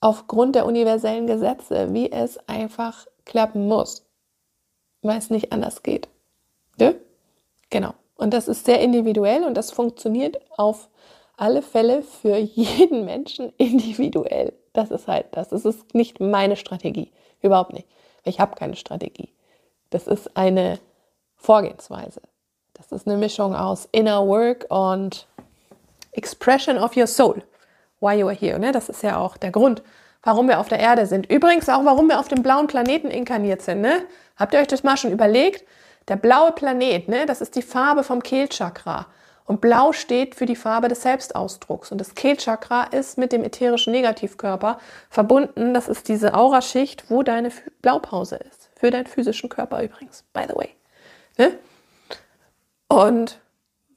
aufgrund 0.00 0.54
der 0.54 0.66
universellen 0.66 1.26
Gesetze, 1.26 1.92
wie 1.92 2.12
es 2.12 2.38
einfach 2.48 3.06
klappen 3.24 3.66
muss, 3.66 4.05
weil 5.02 5.18
es 5.18 5.30
nicht 5.30 5.52
anders 5.52 5.82
geht. 5.82 6.08
Ne? 6.78 6.96
Genau. 7.70 7.94
Und 8.16 8.32
das 8.32 8.48
ist 8.48 8.64
sehr 8.64 8.80
individuell 8.80 9.44
und 9.44 9.54
das 9.54 9.70
funktioniert 9.70 10.38
auf 10.56 10.88
alle 11.36 11.62
Fälle 11.62 12.02
für 12.02 12.36
jeden 12.54 13.04
Menschen 13.04 13.52
individuell. 13.58 14.52
Das 14.72 14.90
ist 14.90 15.08
halt 15.08 15.26
das. 15.32 15.48
Das 15.48 15.64
ist 15.64 15.94
nicht 15.94 16.20
meine 16.20 16.56
Strategie. 16.56 17.10
Überhaupt 17.40 17.72
nicht. 17.72 17.88
Ich 18.24 18.40
habe 18.40 18.56
keine 18.56 18.76
Strategie. 18.76 19.32
Das 19.90 20.06
ist 20.06 20.36
eine 20.36 20.78
Vorgehensweise. 21.36 22.20
Das 22.74 22.92
ist 22.92 23.06
eine 23.06 23.16
Mischung 23.16 23.54
aus 23.54 23.88
Inner 23.92 24.26
Work 24.26 24.66
und 24.68 25.26
Expression 26.12 26.78
of 26.78 26.96
your 26.96 27.06
soul. 27.06 27.42
Why 28.00 28.18
you 28.18 28.26
are 28.26 28.36
here. 28.36 28.58
Ne? 28.58 28.72
Das 28.72 28.88
ist 28.88 29.02
ja 29.02 29.18
auch 29.18 29.36
der 29.36 29.50
Grund, 29.50 29.82
warum 30.26 30.48
wir 30.48 30.58
auf 30.58 30.68
der 30.68 30.80
Erde 30.80 31.06
sind. 31.06 31.30
Übrigens 31.30 31.68
auch, 31.68 31.84
warum 31.84 32.08
wir 32.08 32.18
auf 32.18 32.26
dem 32.26 32.42
blauen 32.42 32.66
Planeten 32.66 33.12
inkarniert 33.12 33.62
sind. 33.62 33.80
Ne? 33.80 34.04
Habt 34.36 34.54
ihr 34.54 34.60
euch 34.60 34.66
das 34.66 34.82
mal 34.82 34.96
schon 34.96 35.12
überlegt? 35.12 35.64
Der 36.08 36.16
blaue 36.16 36.50
Planet, 36.50 37.08
ne? 37.08 37.26
das 37.26 37.40
ist 37.40 37.54
die 37.54 37.62
Farbe 37.62 38.02
vom 38.02 38.20
Kehlchakra. 38.20 39.06
Und 39.44 39.60
blau 39.60 39.92
steht 39.92 40.34
für 40.34 40.44
die 40.44 40.56
Farbe 40.56 40.88
des 40.88 41.02
Selbstausdrucks. 41.02 41.92
Und 41.92 42.00
das 42.00 42.16
Kehlchakra 42.16 42.84
ist 42.84 43.18
mit 43.18 43.30
dem 43.30 43.44
ätherischen 43.44 43.92
Negativkörper 43.92 44.80
verbunden. 45.10 45.72
Das 45.72 45.86
ist 45.86 46.08
diese 46.08 46.34
Auraschicht, 46.34 47.08
wo 47.08 47.22
deine 47.22 47.52
Blaupause 47.80 48.34
ist. 48.34 48.68
Für 48.74 48.90
deinen 48.90 49.06
physischen 49.06 49.48
Körper 49.48 49.80
übrigens, 49.80 50.24
by 50.32 50.42
the 50.48 50.56
way. 50.56 50.70
Ne? 51.38 51.56
Und 52.88 53.38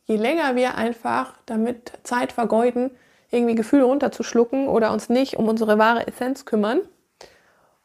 je 0.06 0.18
länger 0.18 0.56
wir 0.56 0.76
einfach 0.76 1.34
damit 1.48 1.94
Zeit 2.04 2.32
vergeuden, 2.32 2.92
irgendwie 3.32 3.56
Gefühle 3.56 3.84
runterzuschlucken 3.84 4.68
oder 4.68 4.92
uns 4.92 5.10
nicht 5.10 5.38
um 5.38 5.48
unsere 5.48 5.78
wahre 5.78 6.08
Essenz 6.08 6.46
kümmern, 6.46 6.82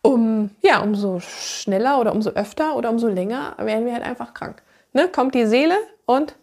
um, 0.03 0.51
ja, 0.61 0.81
umso 0.83 1.21
schneller 1.21 2.01
oder 2.01 2.13
umso 2.13 2.31
öfter 2.31 2.77
oder 2.77 2.91
umso 2.91 3.09
länger 3.09 3.55
werden 3.59 3.87
wir 3.87 3.95
halt 3.95 4.05
einfach 4.05 4.35
krank. 4.35 4.63
Ne? 4.93 5.09
Kommt 5.09 5.35
die 5.35 5.47
Seele 5.47 5.77
und 6.07 6.37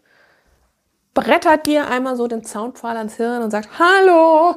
brettert 1.13 1.67
dir 1.67 1.87
einmal 1.87 2.15
so 2.15 2.27
den 2.27 2.43
Zaunpfahl 2.43 2.97
ans 2.97 3.15
Hirn 3.15 3.43
und 3.43 3.51
sagt, 3.51 3.69
hallo, 3.79 4.55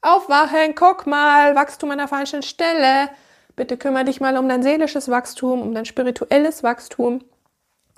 aufwachen, 0.00 0.74
guck 0.74 1.06
mal, 1.06 1.54
Wachstum 1.54 1.90
an 1.90 1.98
der 1.98 2.08
falschen 2.08 2.42
Stelle. 2.42 3.10
Bitte 3.56 3.76
kümmere 3.76 4.04
dich 4.04 4.20
mal 4.20 4.36
um 4.36 4.48
dein 4.48 4.62
seelisches 4.62 5.10
Wachstum, 5.10 5.60
um 5.60 5.74
dein 5.74 5.84
spirituelles 5.84 6.62
Wachstum. 6.62 7.24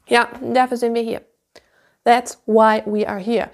Ja, 0.09 0.29
dafür 0.41 0.77
sind 0.77 0.95
wir 0.95 1.03
hier. 1.03 1.21
That's 2.05 2.43
why 2.47 2.83
we 2.87 3.07
are 3.07 3.21
here. 3.21 3.51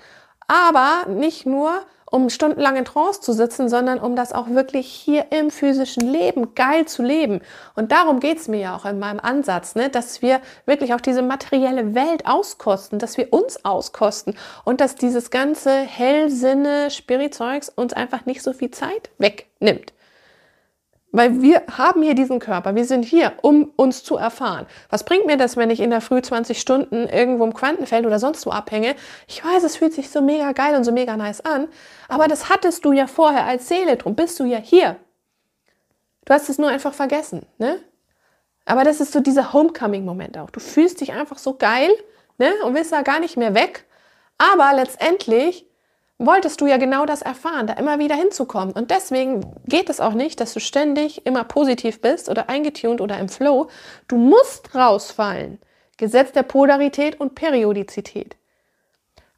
Aber 0.47 1.07
nicht 1.09 1.47
nur, 1.47 1.83
um 2.11 2.31
stundenlang 2.31 2.77
in 2.77 2.85
Trance 2.85 3.21
zu 3.21 3.33
sitzen, 3.33 3.69
sondern 3.69 3.99
um 3.99 4.17
das 4.17 4.33
auch 4.33 4.49
wirklich 4.49 4.87
hier 4.87 5.27
im 5.33 5.51
physischen 5.51 6.07
Leben 6.11 6.55
geil 6.55 6.87
zu 6.87 7.03
leben. 7.03 7.41
Und 7.75 7.93
darum 7.93 8.21
geht's 8.21 8.49
mir 8.49 8.61
ja 8.61 8.77
auch 8.77 8.85
in 8.85 8.99
meinem 8.99 9.21
Ansatz, 9.21 9.75
ne? 9.75 9.91
dass 9.91 10.23
wir 10.23 10.41
wirklich 10.67 10.95
auch 10.95 11.01
diese 11.01 11.23
materielle 11.23 11.95
Welt 11.95 12.27
auskosten, 12.27 12.99
dass 12.99 13.17
wir 13.17 13.33
uns 13.33 13.65
auskosten 13.65 14.35
und 14.65 14.81
dass 14.81 14.95
dieses 14.95 15.31
ganze 15.31 15.71
Hellsinne, 15.71 16.91
Spiritzeugs 16.91 17.69
uns 17.69 17.93
einfach 17.93 18.25
nicht 18.27 18.43
so 18.43 18.53
viel 18.53 18.71
Zeit 18.71 19.11
wegnimmt. 19.19 19.93
Weil 21.17 21.41
wir 21.41 21.63
haben 21.79 22.03
hier 22.03 22.15
diesen 22.15 22.41
Körper, 22.41 22.75
wir 22.75 22.85
sind 22.85 23.03
hier, 23.03 23.33
um 23.41 23.73
uns 23.77 24.05
zu 24.05 24.17
erfahren. 24.17 24.67
Was 24.91 25.03
bringt 25.03 25.25
mir 25.25 25.39
das, 25.39 25.57
wenn 25.57 25.71
ich 25.71 25.81
in 25.81 25.89
der 25.89 26.03
Früh 26.03 26.21
20 26.21 26.61
Stunden 26.61 27.09
irgendwo 27.09 27.45
im 27.45 27.55
Quantenfeld 27.55 28.05
oder 28.05 28.19
sonst 28.19 28.45
wo 28.45 28.51
abhänge? 28.51 28.95
Ich 29.27 29.43
weiß, 29.43 29.63
es 29.63 29.79
fühlt 29.79 29.95
sich 29.95 30.11
so 30.11 30.21
mega 30.21 30.53
geil 30.53 30.77
und 30.77 30.85
so 30.85 30.93
mega 30.93 31.17
nice 31.17 31.41
an, 31.41 31.69
aber 32.11 32.29
das 32.29 32.51
hattest 32.51 32.85
du 32.85 32.93
ja 32.93 33.07
vorher 33.07 33.47
als 33.47 33.67
Seele, 33.67 33.97
drum 33.97 34.15
bist 34.15 34.39
du 34.39 34.45
ja 34.45 34.59
hier. 34.59 34.97
Du 36.27 36.35
hast 36.35 36.51
es 36.51 36.59
nur 36.59 36.69
einfach 36.69 36.93
vergessen, 36.93 37.47
ne? 37.57 37.81
Aber 38.67 38.85
das 38.85 39.01
ist 39.01 39.13
so 39.13 39.21
dieser 39.21 39.55
Homecoming-Moment 39.55 40.37
auch. 40.37 40.51
Du 40.51 40.61
fühlst 40.61 41.01
dich 41.01 41.15
einfach 41.15 41.39
so 41.39 41.55
geil, 41.55 41.93
ne? 42.37 42.53
Und 42.63 42.75
willst 42.75 42.93
da 42.93 43.01
gar 43.01 43.21
nicht 43.21 43.39
mehr 43.39 43.55
weg. 43.55 43.87
Aber 44.37 44.71
letztendlich 44.75 45.66
wolltest 46.19 46.61
du 46.61 46.67
ja 46.67 46.79
genau 46.79 47.05
das 47.05 47.23
erfahren, 47.23 47.67
da 47.67 47.75
immer 47.75 47.99
wieder 47.99 48.15
hinzukommen. 48.15 48.75
Und 48.75 48.91
deswegen 48.91 49.55
geht 49.67 49.91
es 49.91 50.01
auch 50.01 50.15
nicht, 50.15 50.41
dass 50.41 50.55
du 50.55 50.61
ständig 50.61 51.27
immer 51.27 51.45
positiv 51.45 52.01
bist 52.01 52.29
oder 52.29 52.49
eingetunt 52.49 53.01
oder 53.01 53.19
im 53.19 53.29
Flow. 53.29 53.69
Du 54.09 54.17
musst 54.17 54.75
rausfallen. 54.75 55.59
Gesetz 55.99 56.33
der 56.33 56.43
Polarität 56.43 57.21
und 57.21 57.35
Periodizität. 57.35 58.37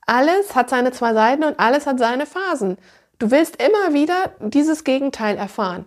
Alles 0.07 0.55
hat 0.55 0.71
seine 0.71 0.91
zwei 0.93 1.13
Seiten 1.15 1.45
und 1.45 1.61
alles 1.61 1.87
hat 1.87 1.99
seine 1.99 2.27
Phasen. 2.27 2.79
Du 3.19 3.31
willst 3.31 3.63
immer 3.63 3.93
wieder 3.93 4.33
dieses 4.41 4.85
Gegenteil 4.85 5.37
erfahren. 5.37 5.87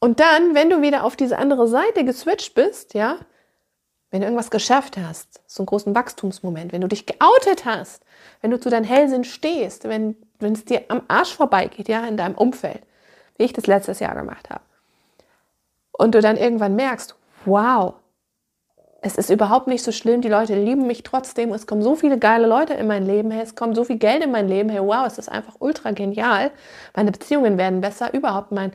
Und 0.00 0.20
dann, 0.20 0.54
wenn 0.54 0.68
du 0.68 0.82
wieder 0.82 1.04
auf 1.04 1.16
diese 1.16 1.38
andere 1.38 1.68
Seite 1.68 2.04
geswitcht 2.04 2.54
bist, 2.54 2.94
ja, 2.94 3.18
wenn 4.12 4.20
du 4.20 4.26
irgendwas 4.26 4.52
geschafft 4.52 4.96
hast, 4.96 5.40
so 5.48 5.62
einen 5.62 5.66
großen 5.66 5.94
Wachstumsmoment, 5.94 6.72
wenn 6.72 6.82
du 6.82 6.86
dich 6.88 7.06
geoutet 7.06 7.64
hast, 7.64 8.04
wenn 8.40 8.52
du 8.52 8.60
zu 8.60 8.70
deinem 8.70 8.84
Hellsinn 8.84 9.24
stehst, 9.24 9.88
wenn 9.88 10.16
wenn 10.42 10.52
es 10.52 10.64
dir 10.64 10.82
am 10.88 11.02
Arsch 11.08 11.34
vorbeigeht, 11.34 11.88
ja, 11.88 12.04
in 12.04 12.16
deinem 12.16 12.34
Umfeld, 12.34 12.82
wie 13.38 13.44
ich 13.44 13.52
das 13.52 13.66
letztes 13.66 14.00
Jahr 14.00 14.14
gemacht 14.14 14.50
habe. 14.50 14.62
Und 15.92 16.14
du 16.14 16.20
dann 16.20 16.36
irgendwann 16.36 16.76
merkst, 16.76 17.14
wow, 17.44 17.94
es 19.00 19.16
ist 19.16 19.30
überhaupt 19.30 19.66
nicht 19.66 19.82
so 19.82 19.90
schlimm, 19.90 20.20
die 20.20 20.28
Leute 20.28 20.54
lieben 20.54 20.86
mich 20.86 21.02
trotzdem, 21.02 21.52
es 21.52 21.66
kommen 21.66 21.82
so 21.82 21.96
viele 21.96 22.18
geile 22.18 22.46
Leute 22.46 22.74
in 22.74 22.86
mein 22.86 23.04
Leben, 23.04 23.30
hey, 23.30 23.42
es 23.42 23.56
kommt 23.56 23.74
so 23.74 23.84
viel 23.84 23.98
Geld 23.98 24.22
in 24.22 24.30
mein 24.30 24.46
Leben, 24.46 24.68
hey, 24.68 24.80
wow, 24.80 25.06
es 25.06 25.18
ist 25.18 25.28
einfach 25.28 25.56
ultra 25.58 25.90
genial, 25.90 26.50
meine 26.94 27.10
Beziehungen 27.10 27.58
werden 27.58 27.80
besser, 27.80 28.14
überhaupt 28.14 28.52
mein, 28.52 28.72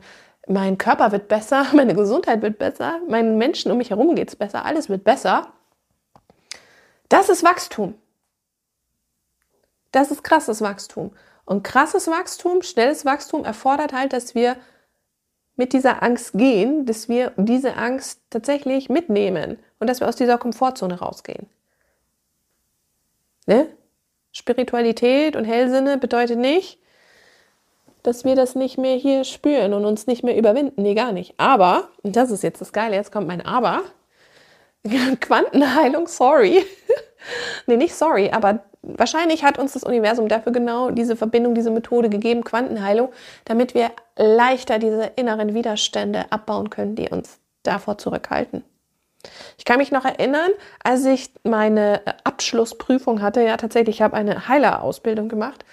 mein 0.48 0.78
Körper 0.78 1.12
wird 1.12 1.28
besser, 1.28 1.66
meine 1.74 1.94
Gesundheit 1.94 2.42
wird 2.42 2.58
besser, 2.58 3.00
meinen 3.08 3.38
Menschen 3.38 3.70
um 3.70 3.78
mich 3.78 3.90
herum 3.90 4.14
geht 4.14 4.28
es 4.28 4.36
besser, 4.36 4.64
alles 4.64 4.88
wird 4.88 5.04
besser. 5.04 5.52
Das 7.08 7.28
ist 7.28 7.42
Wachstum. 7.42 7.94
Das 9.92 10.10
ist 10.10 10.22
krasses 10.22 10.60
Wachstum. 10.60 11.12
Und 11.44 11.62
krasses 11.62 12.08
Wachstum, 12.08 12.62
schnelles 12.62 13.06
Wachstum 13.06 13.44
erfordert 13.44 13.94
halt, 13.94 14.12
dass 14.12 14.34
wir 14.34 14.56
mit 15.56 15.72
dieser 15.72 16.02
Angst 16.02 16.34
gehen, 16.34 16.84
dass 16.84 17.08
wir 17.08 17.32
diese 17.36 17.76
Angst 17.76 18.20
tatsächlich 18.30 18.88
mitnehmen 18.90 19.58
und 19.80 19.88
dass 19.88 20.00
wir 20.00 20.08
aus 20.08 20.16
dieser 20.16 20.38
Komfortzone 20.38 20.98
rausgehen. 20.98 21.48
Ne? 23.46 23.66
Spiritualität 24.30 25.34
und 25.36 25.44
Hellsinne 25.44 25.98
bedeutet 25.98 26.38
nicht, 26.38 26.78
dass 28.08 28.24
wir 28.24 28.34
das 28.34 28.54
nicht 28.54 28.78
mehr 28.78 28.96
hier 28.96 29.22
spüren 29.24 29.74
und 29.74 29.84
uns 29.84 30.06
nicht 30.06 30.24
mehr 30.24 30.34
überwinden. 30.34 30.80
Nee, 30.80 30.94
gar 30.94 31.12
nicht. 31.12 31.34
Aber, 31.36 31.88
und 32.02 32.16
das 32.16 32.30
ist 32.30 32.42
jetzt 32.42 32.58
das 32.58 32.72
Geile, 32.72 32.96
jetzt 32.96 33.12
kommt 33.12 33.26
mein 33.26 33.44
Aber. 33.44 33.82
Quantenheilung, 35.20 36.08
sorry. 36.08 36.64
nee, 37.66 37.76
nicht 37.76 37.94
sorry, 37.94 38.30
aber 38.30 38.60
wahrscheinlich 38.80 39.44
hat 39.44 39.58
uns 39.58 39.74
das 39.74 39.84
Universum 39.84 40.28
dafür 40.28 40.52
genau 40.52 40.90
diese 40.90 41.16
Verbindung, 41.16 41.54
diese 41.54 41.70
Methode 41.70 42.08
gegeben, 42.08 42.44
Quantenheilung, 42.44 43.10
damit 43.44 43.74
wir 43.74 43.90
leichter 44.16 44.78
diese 44.78 45.12
inneren 45.16 45.52
Widerstände 45.52 46.32
abbauen 46.32 46.70
können, 46.70 46.96
die 46.96 47.10
uns 47.10 47.38
davor 47.62 47.98
zurückhalten. 47.98 48.64
Ich 49.58 49.66
kann 49.66 49.76
mich 49.76 49.90
noch 49.90 50.06
erinnern, 50.06 50.50
als 50.82 51.04
ich 51.04 51.30
meine 51.42 52.00
Abschlussprüfung 52.24 53.20
hatte, 53.20 53.42
ja 53.42 53.58
tatsächlich, 53.58 53.96
ich 53.96 54.02
habe 54.02 54.16
eine 54.16 54.48
Heilerausbildung 54.48 55.28
gemacht, 55.28 55.66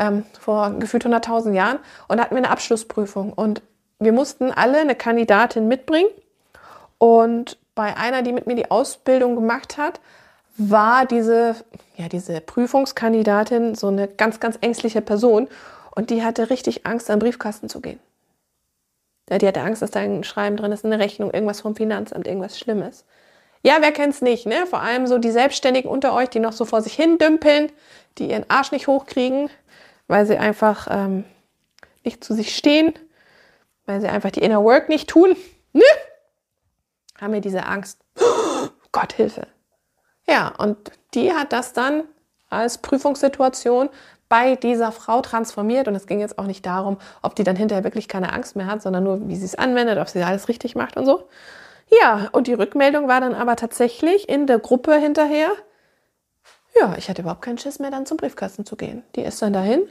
ähm, 0.00 0.24
vor 0.40 0.70
gefühlt 0.80 1.06
100.000 1.06 1.52
Jahren 1.52 1.78
und 2.08 2.20
hatten 2.20 2.34
wir 2.34 2.38
eine 2.42 2.50
Abschlussprüfung 2.50 3.32
und 3.32 3.62
wir 4.00 4.12
mussten 4.12 4.50
alle 4.50 4.78
eine 4.78 4.96
Kandidatin 4.96 5.68
mitbringen 5.68 6.08
und 6.98 7.58
bei 7.74 7.96
einer, 7.96 8.22
die 8.22 8.32
mit 8.32 8.46
mir 8.46 8.56
die 8.56 8.70
Ausbildung 8.70 9.36
gemacht 9.36 9.78
hat, 9.78 10.00
war 10.56 11.06
diese, 11.06 11.54
ja, 11.96 12.08
diese 12.08 12.40
Prüfungskandidatin 12.40 13.74
so 13.74 13.88
eine 13.88 14.08
ganz, 14.08 14.40
ganz 14.40 14.58
ängstliche 14.60 15.00
Person 15.00 15.48
und 15.94 16.10
die 16.10 16.24
hatte 16.24 16.50
richtig 16.50 16.86
Angst, 16.86 17.10
an 17.10 17.18
den 17.18 17.26
Briefkasten 17.26 17.68
zu 17.68 17.80
gehen. 17.80 18.00
Ja, 19.30 19.38
die 19.38 19.46
hatte 19.46 19.60
Angst, 19.60 19.80
dass 19.80 19.92
da 19.92 20.00
ein 20.00 20.24
Schreiben 20.24 20.56
drin 20.56 20.72
ist, 20.72 20.84
eine 20.84 20.98
Rechnung, 20.98 21.30
irgendwas 21.30 21.60
vom 21.60 21.76
Finanzamt, 21.76 22.26
irgendwas 22.26 22.58
Schlimmes. 22.58 23.04
Ja, 23.62 23.76
wer 23.80 23.92
kennt's 23.92 24.22
nicht, 24.22 24.46
ne? 24.46 24.66
Vor 24.66 24.80
allem 24.80 25.06
so 25.06 25.18
die 25.18 25.30
Selbstständigen 25.30 25.90
unter 25.90 26.14
euch, 26.14 26.30
die 26.30 26.40
noch 26.40 26.52
so 26.52 26.64
vor 26.64 26.80
sich 26.82 26.94
hin 26.94 27.18
dümpeln, 27.18 27.70
die 28.18 28.30
ihren 28.30 28.48
Arsch 28.48 28.72
nicht 28.72 28.88
hochkriegen, 28.88 29.50
weil 30.10 30.26
sie 30.26 30.36
einfach 30.36 30.88
ähm, 30.90 31.24
nicht 32.04 32.22
zu 32.22 32.34
sich 32.34 32.54
stehen 32.54 32.94
weil 33.90 34.00
sie 34.00 34.08
einfach 34.08 34.30
die 34.30 34.40
Inner 34.40 34.62
Work 34.62 34.88
nicht 34.88 35.08
tun, 35.08 35.36
ne? 35.72 35.82
haben 37.20 37.32
wir 37.32 37.40
diese 37.40 37.66
Angst. 37.66 37.98
Oh, 38.20 38.68
Gott, 38.92 39.12
Hilfe. 39.12 39.48
Ja, 40.28 40.54
und 40.58 40.76
die 41.14 41.32
hat 41.32 41.52
das 41.52 41.72
dann 41.72 42.04
als 42.48 42.78
Prüfungssituation 42.78 43.88
bei 44.28 44.54
dieser 44.54 44.92
Frau 44.92 45.22
transformiert. 45.22 45.88
Und 45.88 45.96
es 45.96 46.06
ging 46.06 46.20
jetzt 46.20 46.38
auch 46.38 46.46
nicht 46.46 46.64
darum, 46.64 46.98
ob 47.20 47.34
die 47.34 47.42
dann 47.42 47.56
hinterher 47.56 47.82
wirklich 47.82 48.06
keine 48.06 48.32
Angst 48.32 48.54
mehr 48.54 48.66
hat, 48.66 48.80
sondern 48.80 49.02
nur, 49.02 49.28
wie 49.28 49.34
sie 49.34 49.44
es 49.44 49.56
anwendet, 49.56 49.98
ob 49.98 50.08
sie 50.08 50.22
alles 50.22 50.48
richtig 50.48 50.76
macht 50.76 50.96
und 50.96 51.04
so. 51.04 51.28
Ja, 52.00 52.28
und 52.30 52.46
die 52.46 52.54
Rückmeldung 52.54 53.08
war 53.08 53.20
dann 53.20 53.34
aber 53.34 53.56
tatsächlich 53.56 54.28
in 54.28 54.46
der 54.46 54.60
Gruppe 54.60 54.94
hinterher, 54.94 55.50
ja, 56.80 56.94
ich 56.96 57.08
hatte 57.08 57.22
überhaupt 57.22 57.42
keinen 57.42 57.58
Schiss 57.58 57.80
mehr, 57.80 57.90
dann 57.90 58.06
zum 58.06 58.16
Briefkasten 58.16 58.64
zu 58.64 58.76
gehen. 58.76 59.02
Die 59.16 59.22
ist 59.22 59.42
dann 59.42 59.52
dahin 59.52 59.88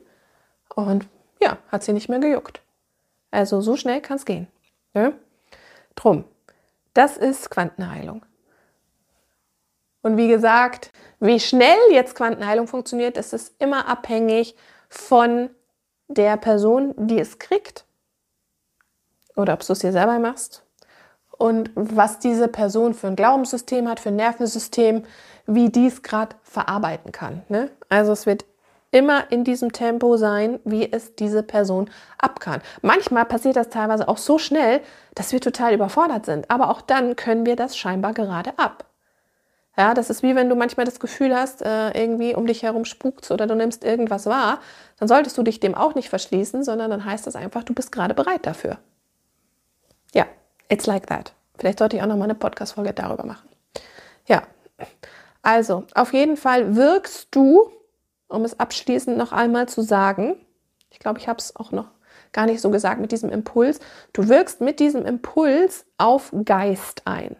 und 0.75 1.07
ja, 1.41 1.57
hat 1.69 1.83
sie 1.83 1.93
nicht 1.93 2.09
mehr 2.09 2.19
gejuckt. 2.19 2.61
Also 3.31 3.61
so 3.61 3.75
schnell 3.75 4.01
kann 4.01 4.17
es 4.17 4.25
gehen. 4.25 4.47
Ne? 4.93 5.13
Drum, 5.95 6.25
das 6.93 7.17
ist 7.17 7.49
Quantenheilung. 7.49 8.25
Und 10.01 10.17
wie 10.17 10.27
gesagt, 10.27 10.91
wie 11.19 11.39
schnell 11.39 11.77
jetzt 11.91 12.15
Quantenheilung 12.15 12.67
funktioniert, 12.67 13.17
ist 13.17 13.55
immer 13.59 13.87
abhängig 13.87 14.55
von 14.89 15.49
der 16.07 16.37
Person, 16.37 16.93
die 16.97 17.19
es 17.19 17.37
kriegt. 17.37 17.85
Oder 19.35 19.53
ob 19.53 19.65
du 19.65 19.73
es 19.73 19.79
dir 19.79 19.91
selber 19.91 20.17
machst. 20.19 20.63
Und 21.37 21.71
was 21.75 22.19
diese 22.19 22.47
Person 22.47 22.93
für 22.93 23.07
ein 23.07 23.15
Glaubenssystem 23.15 23.87
hat, 23.87 23.99
für 23.99 24.09
ein 24.09 24.15
Nervensystem, 24.15 25.03
wie 25.45 25.69
dies 25.69 26.03
gerade 26.03 26.35
verarbeiten 26.43 27.11
kann. 27.11 27.43
Ne? 27.47 27.71
Also 27.87 28.11
es 28.11 28.25
wird 28.25 28.45
immer 28.91 29.31
in 29.31 29.43
diesem 29.43 29.71
Tempo 29.71 30.17
sein, 30.17 30.59
wie 30.65 30.91
es 30.91 31.15
diese 31.15 31.43
Person 31.43 31.89
ab 32.17 32.39
kann. 32.39 32.61
Manchmal 32.81 33.25
passiert 33.25 33.55
das 33.55 33.69
teilweise 33.69 34.07
auch 34.07 34.17
so 34.17 34.37
schnell, 34.37 34.81
dass 35.15 35.31
wir 35.31 35.41
total 35.41 35.73
überfordert 35.73 36.25
sind. 36.25 36.49
Aber 36.49 36.69
auch 36.69 36.81
dann 36.81 37.15
können 37.15 37.45
wir 37.45 37.55
das 37.55 37.77
scheinbar 37.77 38.13
gerade 38.13 38.57
ab. 38.57 38.85
Ja, 39.77 39.93
das 39.93 40.09
ist 40.09 40.23
wie 40.23 40.35
wenn 40.35 40.49
du 40.49 40.55
manchmal 40.55 40.85
das 40.85 40.99
Gefühl 40.99 41.33
hast, 41.33 41.61
äh, 41.61 41.91
irgendwie 41.91 42.35
um 42.35 42.45
dich 42.45 42.63
herum 42.63 42.83
spukt 42.83 43.31
oder 43.31 43.47
du 43.47 43.55
nimmst 43.55 43.85
irgendwas 43.85 44.25
wahr, 44.25 44.59
dann 44.97 45.07
solltest 45.07 45.37
du 45.37 45.43
dich 45.43 45.61
dem 45.61 45.73
auch 45.73 45.95
nicht 45.95 46.09
verschließen, 46.09 46.63
sondern 46.65 46.91
dann 46.91 47.05
heißt 47.05 47.25
das 47.25 47.37
einfach, 47.37 47.63
du 47.63 47.73
bist 47.73 47.91
gerade 47.91 48.13
bereit 48.13 48.45
dafür. 48.45 48.79
Ja, 50.13 50.25
it's 50.67 50.85
like 50.85 51.07
that. 51.07 51.33
Vielleicht 51.57 51.79
sollte 51.79 51.95
ich 51.95 52.03
auch 52.03 52.07
noch 52.07 52.17
mal 52.17 52.25
eine 52.25 52.35
Podcast-Folge 52.35 52.91
darüber 52.91 53.25
machen. 53.25 53.47
Ja, 54.27 54.43
also 55.41 55.85
auf 55.95 56.13
jeden 56.13 56.35
Fall 56.35 56.75
wirkst 56.75 57.29
du, 57.31 57.71
um 58.29 58.45
es 58.45 58.59
abschließend 58.59 59.17
noch 59.17 59.31
einmal 59.31 59.67
zu 59.67 59.81
sagen, 59.81 60.37
ich 60.89 60.99
glaube, 60.99 61.19
ich 61.19 61.27
habe 61.27 61.39
es 61.39 61.55
auch 61.55 61.71
noch 61.71 61.91
gar 62.31 62.45
nicht 62.45 62.61
so 62.61 62.69
gesagt 62.69 63.01
mit 63.01 63.11
diesem 63.11 63.29
Impuls, 63.29 63.79
du 64.13 64.29
wirkst 64.29 64.61
mit 64.61 64.79
diesem 64.79 65.05
Impuls 65.05 65.85
auf 65.97 66.31
Geist 66.45 67.01
ein 67.05 67.35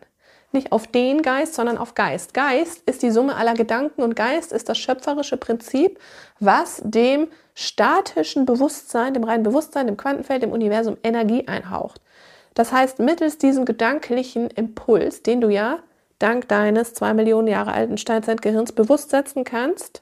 nicht 0.52 0.72
auf 0.72 0.88
den 0.88 1.22
Geist, 1.22 1.54
sondern 1.54 1.78
auf 1.78 1.94
Geist. 1.94 2.34
Geist 2.34 2.82
ist 2.86 3.04
die 3.04 3.12
Summe 3.12 3.36
aller 3.36 3.54
Gedanken 3.54 4.02
und 4.02 4.16
Geist 4.16 4.52
ist 4.52 4.68
das 4.70 4.78
schöpferische 4.78 5.38
Prinzip, 5.38 6.00
was 6.40 6.82
dem 6.84 7.28
statischen 7.54 8.46
Bewusstsein, 8.46 9.14
dem 9.14 9.24
reinen 9.24 9.44
Bewusstsein, 9.44 9.88
dem 9.88 9.98
Quantenfeld, 9.98 10.42
dem 10.42 10.52
Universum 10.52 10.98
Energie 11.04 11.48
einhaucht. 11.48 12.02
Das 12.56 12.72
heißt, 12.72 13.00
mittels 13.00 13.38
diesem 13.38 13.66
gedanklichen 13.66 14.50
Impuls, 14.50 15.22
den 15.22 15.40
du 15.40 15.50
ja 15.50 15.80
dank 16.18 16.48
deines 16.48 16.94
zwei 16.94 17.14
Millionen 17.14 17.48
Jahre 17.48 17.72
alten 17.72 17.98
Steinzeitgehirns 17.98 18.72
bewusst 18.72 19.12
setzen 19.12 19.44
kannst, 19.44 20.02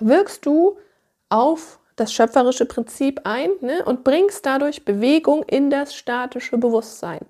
wirkst 0.00 0.46
du 0.46 0.78
auf 1.28 1.80
das 1.96 2.12
schöpferische 2.12 2.66
Prinzip 2.66 3.20
ein 3.24 3.50
ne, 3.60 3.84
und 3.84 4.04
bringst 4.04 4.46
dadurch 4.46 4.84
Bewegung 4.84 5.42
in 5.44 5.70
das 5.70 5.94
statische 5.94 6.56
Bewusstsein. 6.58 7.26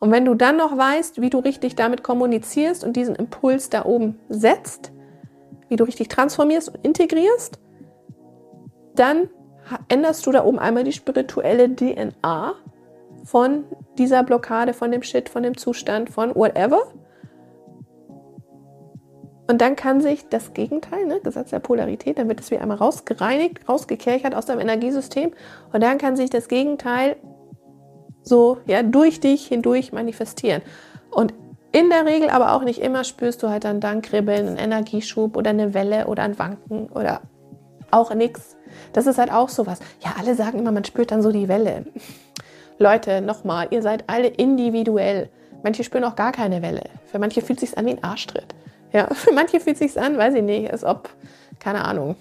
Und 0.00 0.10
wenn 0.10 0.24
du 0.24 0.34
dann 0.34 0.56
noch 0.56 0.76
weißt, 0.76 1.20
wie 1.20 1.30
du 1.30 1.38
richtig 1.38 1.76
damit 1.76 2.02
kommunizierst 2.02 2.84
und 2.84 2.94
diesen 2.94 3.14
Impuls 3.14 3.70
da 3.70 3.84
oben 3.84 4.18
setzt, 4.28 4.92
wie 5.68 5.76
du 5.76 5.84
richtig 5.84 6.08
transformierst 6.08 6.68
und 6.68 6.84
integrierst, 6.84 7.58
dann 8.94 9.30
änderst 9.88 10.26
du 10.26 10.32
da 10.32 10.44
oben 10.44 10.58
einmal 10.58 10.84
die 10.84 10.92
spirituelle 10.92 11.74
DNA 11.74 12.54
von 13.24 13.64
dieser 13.96 14.22
Blockade, 14.22 14.74
von 14.74 14.92
dem 14.92 15.02
Shit, 15.02 15.28
von 15.28 15.42
dem 15.42 15.56
Zustand, 15.56 16.10
von 16.10 16.34
whatever. 16.34 16.92
Und 19.46 19.60
dann 19.60 19.76
kann 19.76 20.00
sich 20.00 20.28
das 20.28 20.54
Gegenteil, 20.54 21.04
ne, 21.06 21.20
Gesetz 21.20 21.50
der 21.50 21.58
Polarität, 21.58 22.18
dann 22.18 22.28
wird 22.28 22.40
es 22.40 22.50
wie 22.50 22.58
einmal 22.58 22.78
rausgereinigt, 22.78 23.68
rausgekerchert 23.68 24.34
aus 24.34 24.46
deinem 24.46 24.60
Energiesystem. 24.60 25.32
Und 25.72 25.82
dann 25.82 25.98
kann 25.98 26.16
sich 26.16 26.30
das 26.30 26.48
Gegenteil 26.48 27.16
so 28.22 28.58
ja 28.66 28.82
durch 28.82 29.20
dich 29.20 29.46
hindurch 29.46 29.92
manifestieren. 29.92 30.62
Und 31.10 31.34
in 31.72 31.90
der 31.90 32.06
Regel, 32.06 32.30
aber 32.30 32.52
auch 32.52 32.62
nicht 32.62 32.80
immer, 32.80 33.04
spürst 33.04 33.42
du 33.42 33.50
halt 33.50 33.64
dann 33.64 33.80
Dankribbeln, 33.80 34.46
einen 34.46 34.56
Energieschub 34.56 35.36
oder 35.36 35.50
eine 35.50 35.74
Welle 35.74 36.06
oder 36.06 36.22
ein 36.22 36.38
Wanken 36.38 36.88
oder 36.88 37.20
auch 37.90 38.14
nichts. 38.14 38.56
Das 38.92 39.06
ist 39.06 39.18
halt 39.18 39.32
auch 39.32 39.48
sowas. 39.48 39.80
Ja, 40.04 40.14
alle 40.18 40.34
sagen 40.34 40.58
immer, 40.58 40.72
man 40.72 40.84
spürt 40.84 41.10
dann 41.10 41.22
so 41.22 41.32
die 41.32 41.48
Welle. 41.48 41.84
Leute, 42.78 43.20
nochmal, 43.20 43.68
ihr 43.70 43.82
seid 43.82 44.04
alle 44.06 44.28
individuell. 44.28 45.28
Manche 45.62 45.84
spüren 45.84 46.04
auch 46.04 46.16
gar 46.16 46.32
keine 46.32 46.62
Welle. 46.62 46.82
Für 47.06 47.18
manche 47.18 47.40
fühlt 47.40 47.62
es 47.62 47.70
sich 47.70 47.78
an 47.78 47.86
wie 47.86 47.90
ein 47.90 48.04
Arschtritt. 48.04 48.54
Ja, 48.94 49.08
für 49.12 49.32
manche 49.32 49.60
fühlt 49.60 49.78
es 49.80 49.92
sich 49.92 50.00
an, 50.00 50.16
weiß 50.16 50.34
ich 50.34 50.42
nicht, 50.42 50.72
als 50.72 50.84
ob, 50.84 51.10
keine 51.58 51.84
Ahnung, 51.84 52.16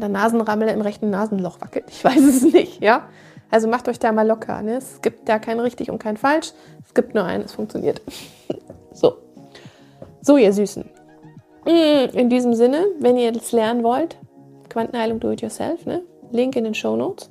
der 0.00 0.08
Nasenrammel 0.08 0.68
im 0.68 0.80
rechten 0.80 1.08
Nasenloch 1.08 1.60
wackelt. 1.60 1.86
Ich 1.88 2.04
weiß 2.04 2.20
es 2.20 2.42
nicht, 2.42 2.82
ja. 2.82 3.08
Also 3.50 3.66
macht 3.68 3.88
euch 3.88 3.98
da 3.98 4.12
mal 4.12 4.26
locker. 4.26 4.62
Ne? 4.62 4.76
Es 4.76 5.00
gibt 5.02 5.28
da 5.28 5.38
kein 5.38 5.58
richtig 5.58 5.90
und 5.90 5.98
kein 5.98 6.16
falsch. 6.16 6.52
Es 6.86 6.94
gibt 6.94 7.14
nur 7.14 7.24
ein, 7.24 7.40
es 7.40 7.52
funktioniert. 7.52 8.00
so. 8.92 9.18
So, 10.22 10.36
ihr 10.36 10.52
Süßen. 10.52 10.88
Mm, 11.64 12.16
in 12.16 12.30
diesem 12.30 12.54
Sinne, 12.54 12.86
wenn 13.00 13.16
ihr 13.16 13.32
das 13.32 13.50
lernen 13.50 13.82
wollt, 13.82 14.16
Quantenheilung 14.68 15.18
Do 15.18 15.32
It 15.32 15.40
Yourself, 15.40 15.84
ne? 15.84 16.02
Link 16.30 16.54
in 16.54 16.64
den 16.64 16.74
Show 16.74 16.94
Notes. 16.94 17.28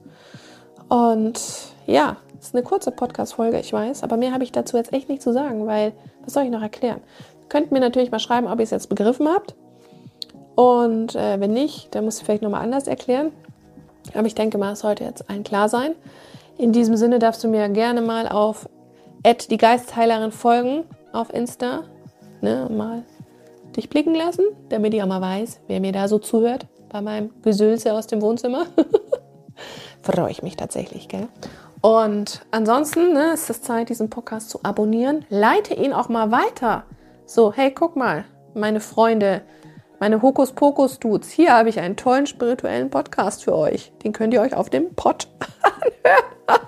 Und 0.90 1.40
ja, 1.86 2.18
es 2.40 2.48
ist 2.48 2.56
eine 2.56 2.64
kurze 2.64 2.92
Podcast-Folge, 2.92 3.60
ich 3.60 3.74
weiß, 3.74 4.04
aber 4.04 4.18
mehr 4.18 4.34
habe 4.34 4.44
ich 4.44 4.52
dazu 4.52 4.78
jetzt 4.78 4.94
echt 4.94 5.10
nicht 5.10 5.22
zu 5.22 5.34
sagen, 5.34 5.68
weil 5.68 5.92
was 6.24 6.34
soll 6.34 6.44
ich 6.44 6.50
noch 6.50 6.62
erklären? 6.62 7.02
Könnt 7.50 7.72
mir 7.72 7.80
natürlich 7.80 8.12
mal 8.12 8.20
schreiben, 8.20 8.48
ob 8.48 8.60
ihr 8.60 8.64
es 8.64 8.70
jetzt 8.70 8.90
begriffen 8.90 9.28
habt. 9.28 9.56
Und 10.56 11.16
äh, 11.16 11.40
wenn 11.40 11.54
nicht, 11.54 11.94
dann 11.96 12.06
muss 12.06 12.20
ich 12.20 12.26
vielleicht 12.26 12.44
nochmal 12.44 12.62
anders 12.62 12.88
erklären. 12.88 13.32
Aber 14.14 14.28
ich 14.28 14.36
denke 14.36 14.58
mal, 14.58 14.74
es 14.74 14.80
sollte 14.80 15.04
jetzt 15.04 15.30
allen 15.30 15.44
klar 15.44 15.70
sein. 15.70 15.94
In 16.58 16.72
diesem 16.72 16.96
Sinne 16.96 17.20
darfst 17.20 17.44
du 17.44 17.48
mir 17.48 17.68
gerne 17.70 18.02
mal 18.02 18.28
auf 18.28 18.70
die 19.50 19.58
Geistheilerin 19.58 20.32
folgen 20.32 20.84
auf 21.12 21.34
Insta. 21.34 21.84
Ne, 22.42 22.70
mal 22.70 23.04
dich 23.76 23.90
blicken 23.90 24.16
lassen, 24.16 24.46
damit 24.70 24.94
ich 24.94 25.04
auch 25.04 25.08
mal 25.08 25.22
weiß, 25.22 25.60
wer 25.68 25.80
mir 25.80 25.92
da 25.92 26.08
so 26.08 26.20
zuhört 26.20 26.68
bei 26.90 27.02
meinem 27.02 27.32
Gesülze 27.44 27.94
aus 27.94 28.08
dem 28.08 28.22
Wohnzimmer. 28.22 28.66
Freue 30.02 30.32
ich 30.32 30.42
mich 30.42 30.56
tatsächlich, 30.56 31.08
gell? 31.08 31.28
Und 31.82 32.46
ansonsten 32.52 33.14
ne, 33.14 33.34
ist 33.34 33.50
es 33.50 33.62
Zeit, 33.62 33.90
diesen 33.90 34.10
Podcast 34.10 34.50
zu 34.50 34.60
abonnieren. 34.64 35.26
Leite 35.30 35.74
ihn 35.74 35.94
auch 35.94 36.10
mal 36.10 36.32
weiter. 36.32 36.84
So, 37.26 37.54
hey, 37.54 37.72
guck 37.72 37.96
mal, 37.96 38.26
meine 38.54 38.82
Freunde, 38.82 39.42
meine 40.00 40.22
Hokuspokus-Dudes, 40.22 41.30
hier 41.30 41.54
habe 41.54 41.70
ich 41.70 41.80
einen 41.80 41.96
tollen 41.96 42.28
spirituellen 42.28 42.90
Podcast 42.90 43.44
für 43.44 43.56
euch. 43.56 43.94
Den 44.04 44.12
könnt 44.12 44.34
ihr 44.34 44.42
euch 44.42 44.56
auf 44.56 44.70
dem 44.70 44.94
Pod 44.94 45.28
anhören. 45.62 46.68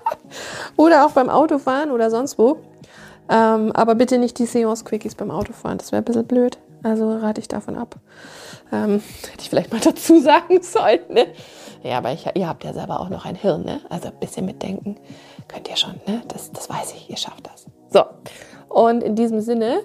oder 0.76 1.04
auch 1.04 1.12
beim 1.12 1.28
Autofahren 1.28 1.90
oder 1.90 2.10
sonst 2.10 2.38
wo. 2.38 2.58
Ähm, 3.28 3.72
aber 3.72 3.94
bitte 3.94 4.18
nicht 4.18 4.38
die 4.38 4.46
Seance-Quickies 4.46 5.14
beim 5.14 5.30
Autofahren, 5.30 5.78
das 5.78 5.92
wäre 5.92 6.02
ein 6.02 6.04
bisschen 6.04 6.26
blöd. 6.26 6.58
Also 6.82 7.16
rate 7.16 7.40
ich 7.40 7.48
davon 7.48 7.76
ab. 7.76 7.96
Ähm, 8.72 9.02
hätte 9.30 9.40
ich 9.42 9.50
vielleicht 9.50 9.72
mal 9.72 9.80
dazu 9.84 10.20
sagen 10.20 10.62
sollen. 10.62 11.00
Ne? 11.08 11.26
Ja, 11.82 11.98
aber 11.98 12.12
ich, 12.12 12.26
ihr 12.34 12.48
habt 12.48 12.64
ja 12.64 12.72
selber 12.72 13.00
auch 13.00 13.08
noch 13.08 13.24
ein 13.24 13.34
Hirn, 13.34 13.64
ne? 13.64 13.80
Also 13.88 14.08
ein 14.08 14.18
bisschen 14.18 14.46
mitdenken 14.46 14.96
könnt 15.48 15.68
ihr 15.68 15.76
schon, 15.76 16.00
ne? 16.06 16.22
Das, 16.28 16.50
das 16.52 16.70
weiß 16.70 16.94
ich, 16.94 17.10
ihr 17.10 17.16
schafft 17.16 17.46
das. 17.46 17.66
So, 17.90 18.04
und 18.68 19.02
in 19.02 19.14
diesem 19.14 19.40
Sinne 19.40 19.82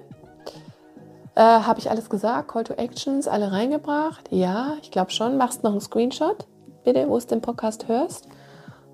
äh, 1.38 1.41
Habe 1.41 1.78
ich 1.78 1.91
alles 1.91 2.10
gesagt? 2.10 2.47
Call 2.47 2.63
to 2.63 2.73
Actions, 2.73 3.28
alle 3.28 3.52
reingebracht? 3.52 4.28
Ja, 4.32 4.73
ich 4.82 4.89
glaube 4.89 5.12
schon. 5.12 5.38
Machst 5.38 5.63
noch 5.63 5.69
einen 5.69 5.82
Screenshot, 5.82 6.47
bitte, 6.84 7.08
wo 7.08 7.19
du 7.19 7.28
den 7.28 7.41
Podcast 7.41 7.88
hörst. 7.88 8.28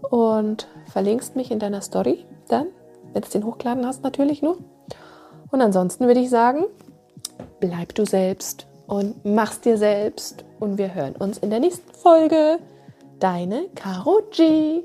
Und 0.01 0.67
verlinkst 0.91 1.37
mich 1.37 1.51
in 1.51 1.59
deiner 1.59 1.79
Story 1.79 2.25
dann, 2.49 2.67
wenn 3.13 3.21
du 3.21 3.29
den 3.29 3.45
hochgeladen 3.45 3.85
hast, 3.87 4.03
natürlich 4.03 4.41
nur. 4.41 4.57
Und 5.51 5.61
ansonsten 5.61 6.05
würde 6.05 6.19
ich 6.19 6.29
sagen, 6.29 6.65
bleib 7.61 7.95
du 7.95 8.05
selbst 8.05 8.67
und 8.93 9.25
mach's 9.25 9.59
dir 9.59 9.77
selbst. 9.77 10.45
Und 10.59 10.77
wir 10.77 10.93
hören 10.93 11.15
uns 11.15 11.39
in 11.39 11.49
der 11.49 11.59
nächsten 11.59 11.91
Folge. 11.93 12.59
Deine 13.19 13.65
Caro 13.75 14.21
G. 14.31 14.81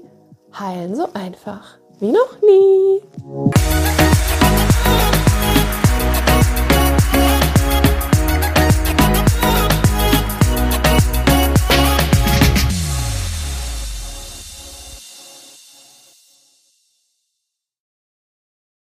Heilen 0.58 0.94
so 0.94 1.08
einfach 1.12 1.78
wie 2.00 2.12
noch 2.12 2.40
nie. 2.40 4.17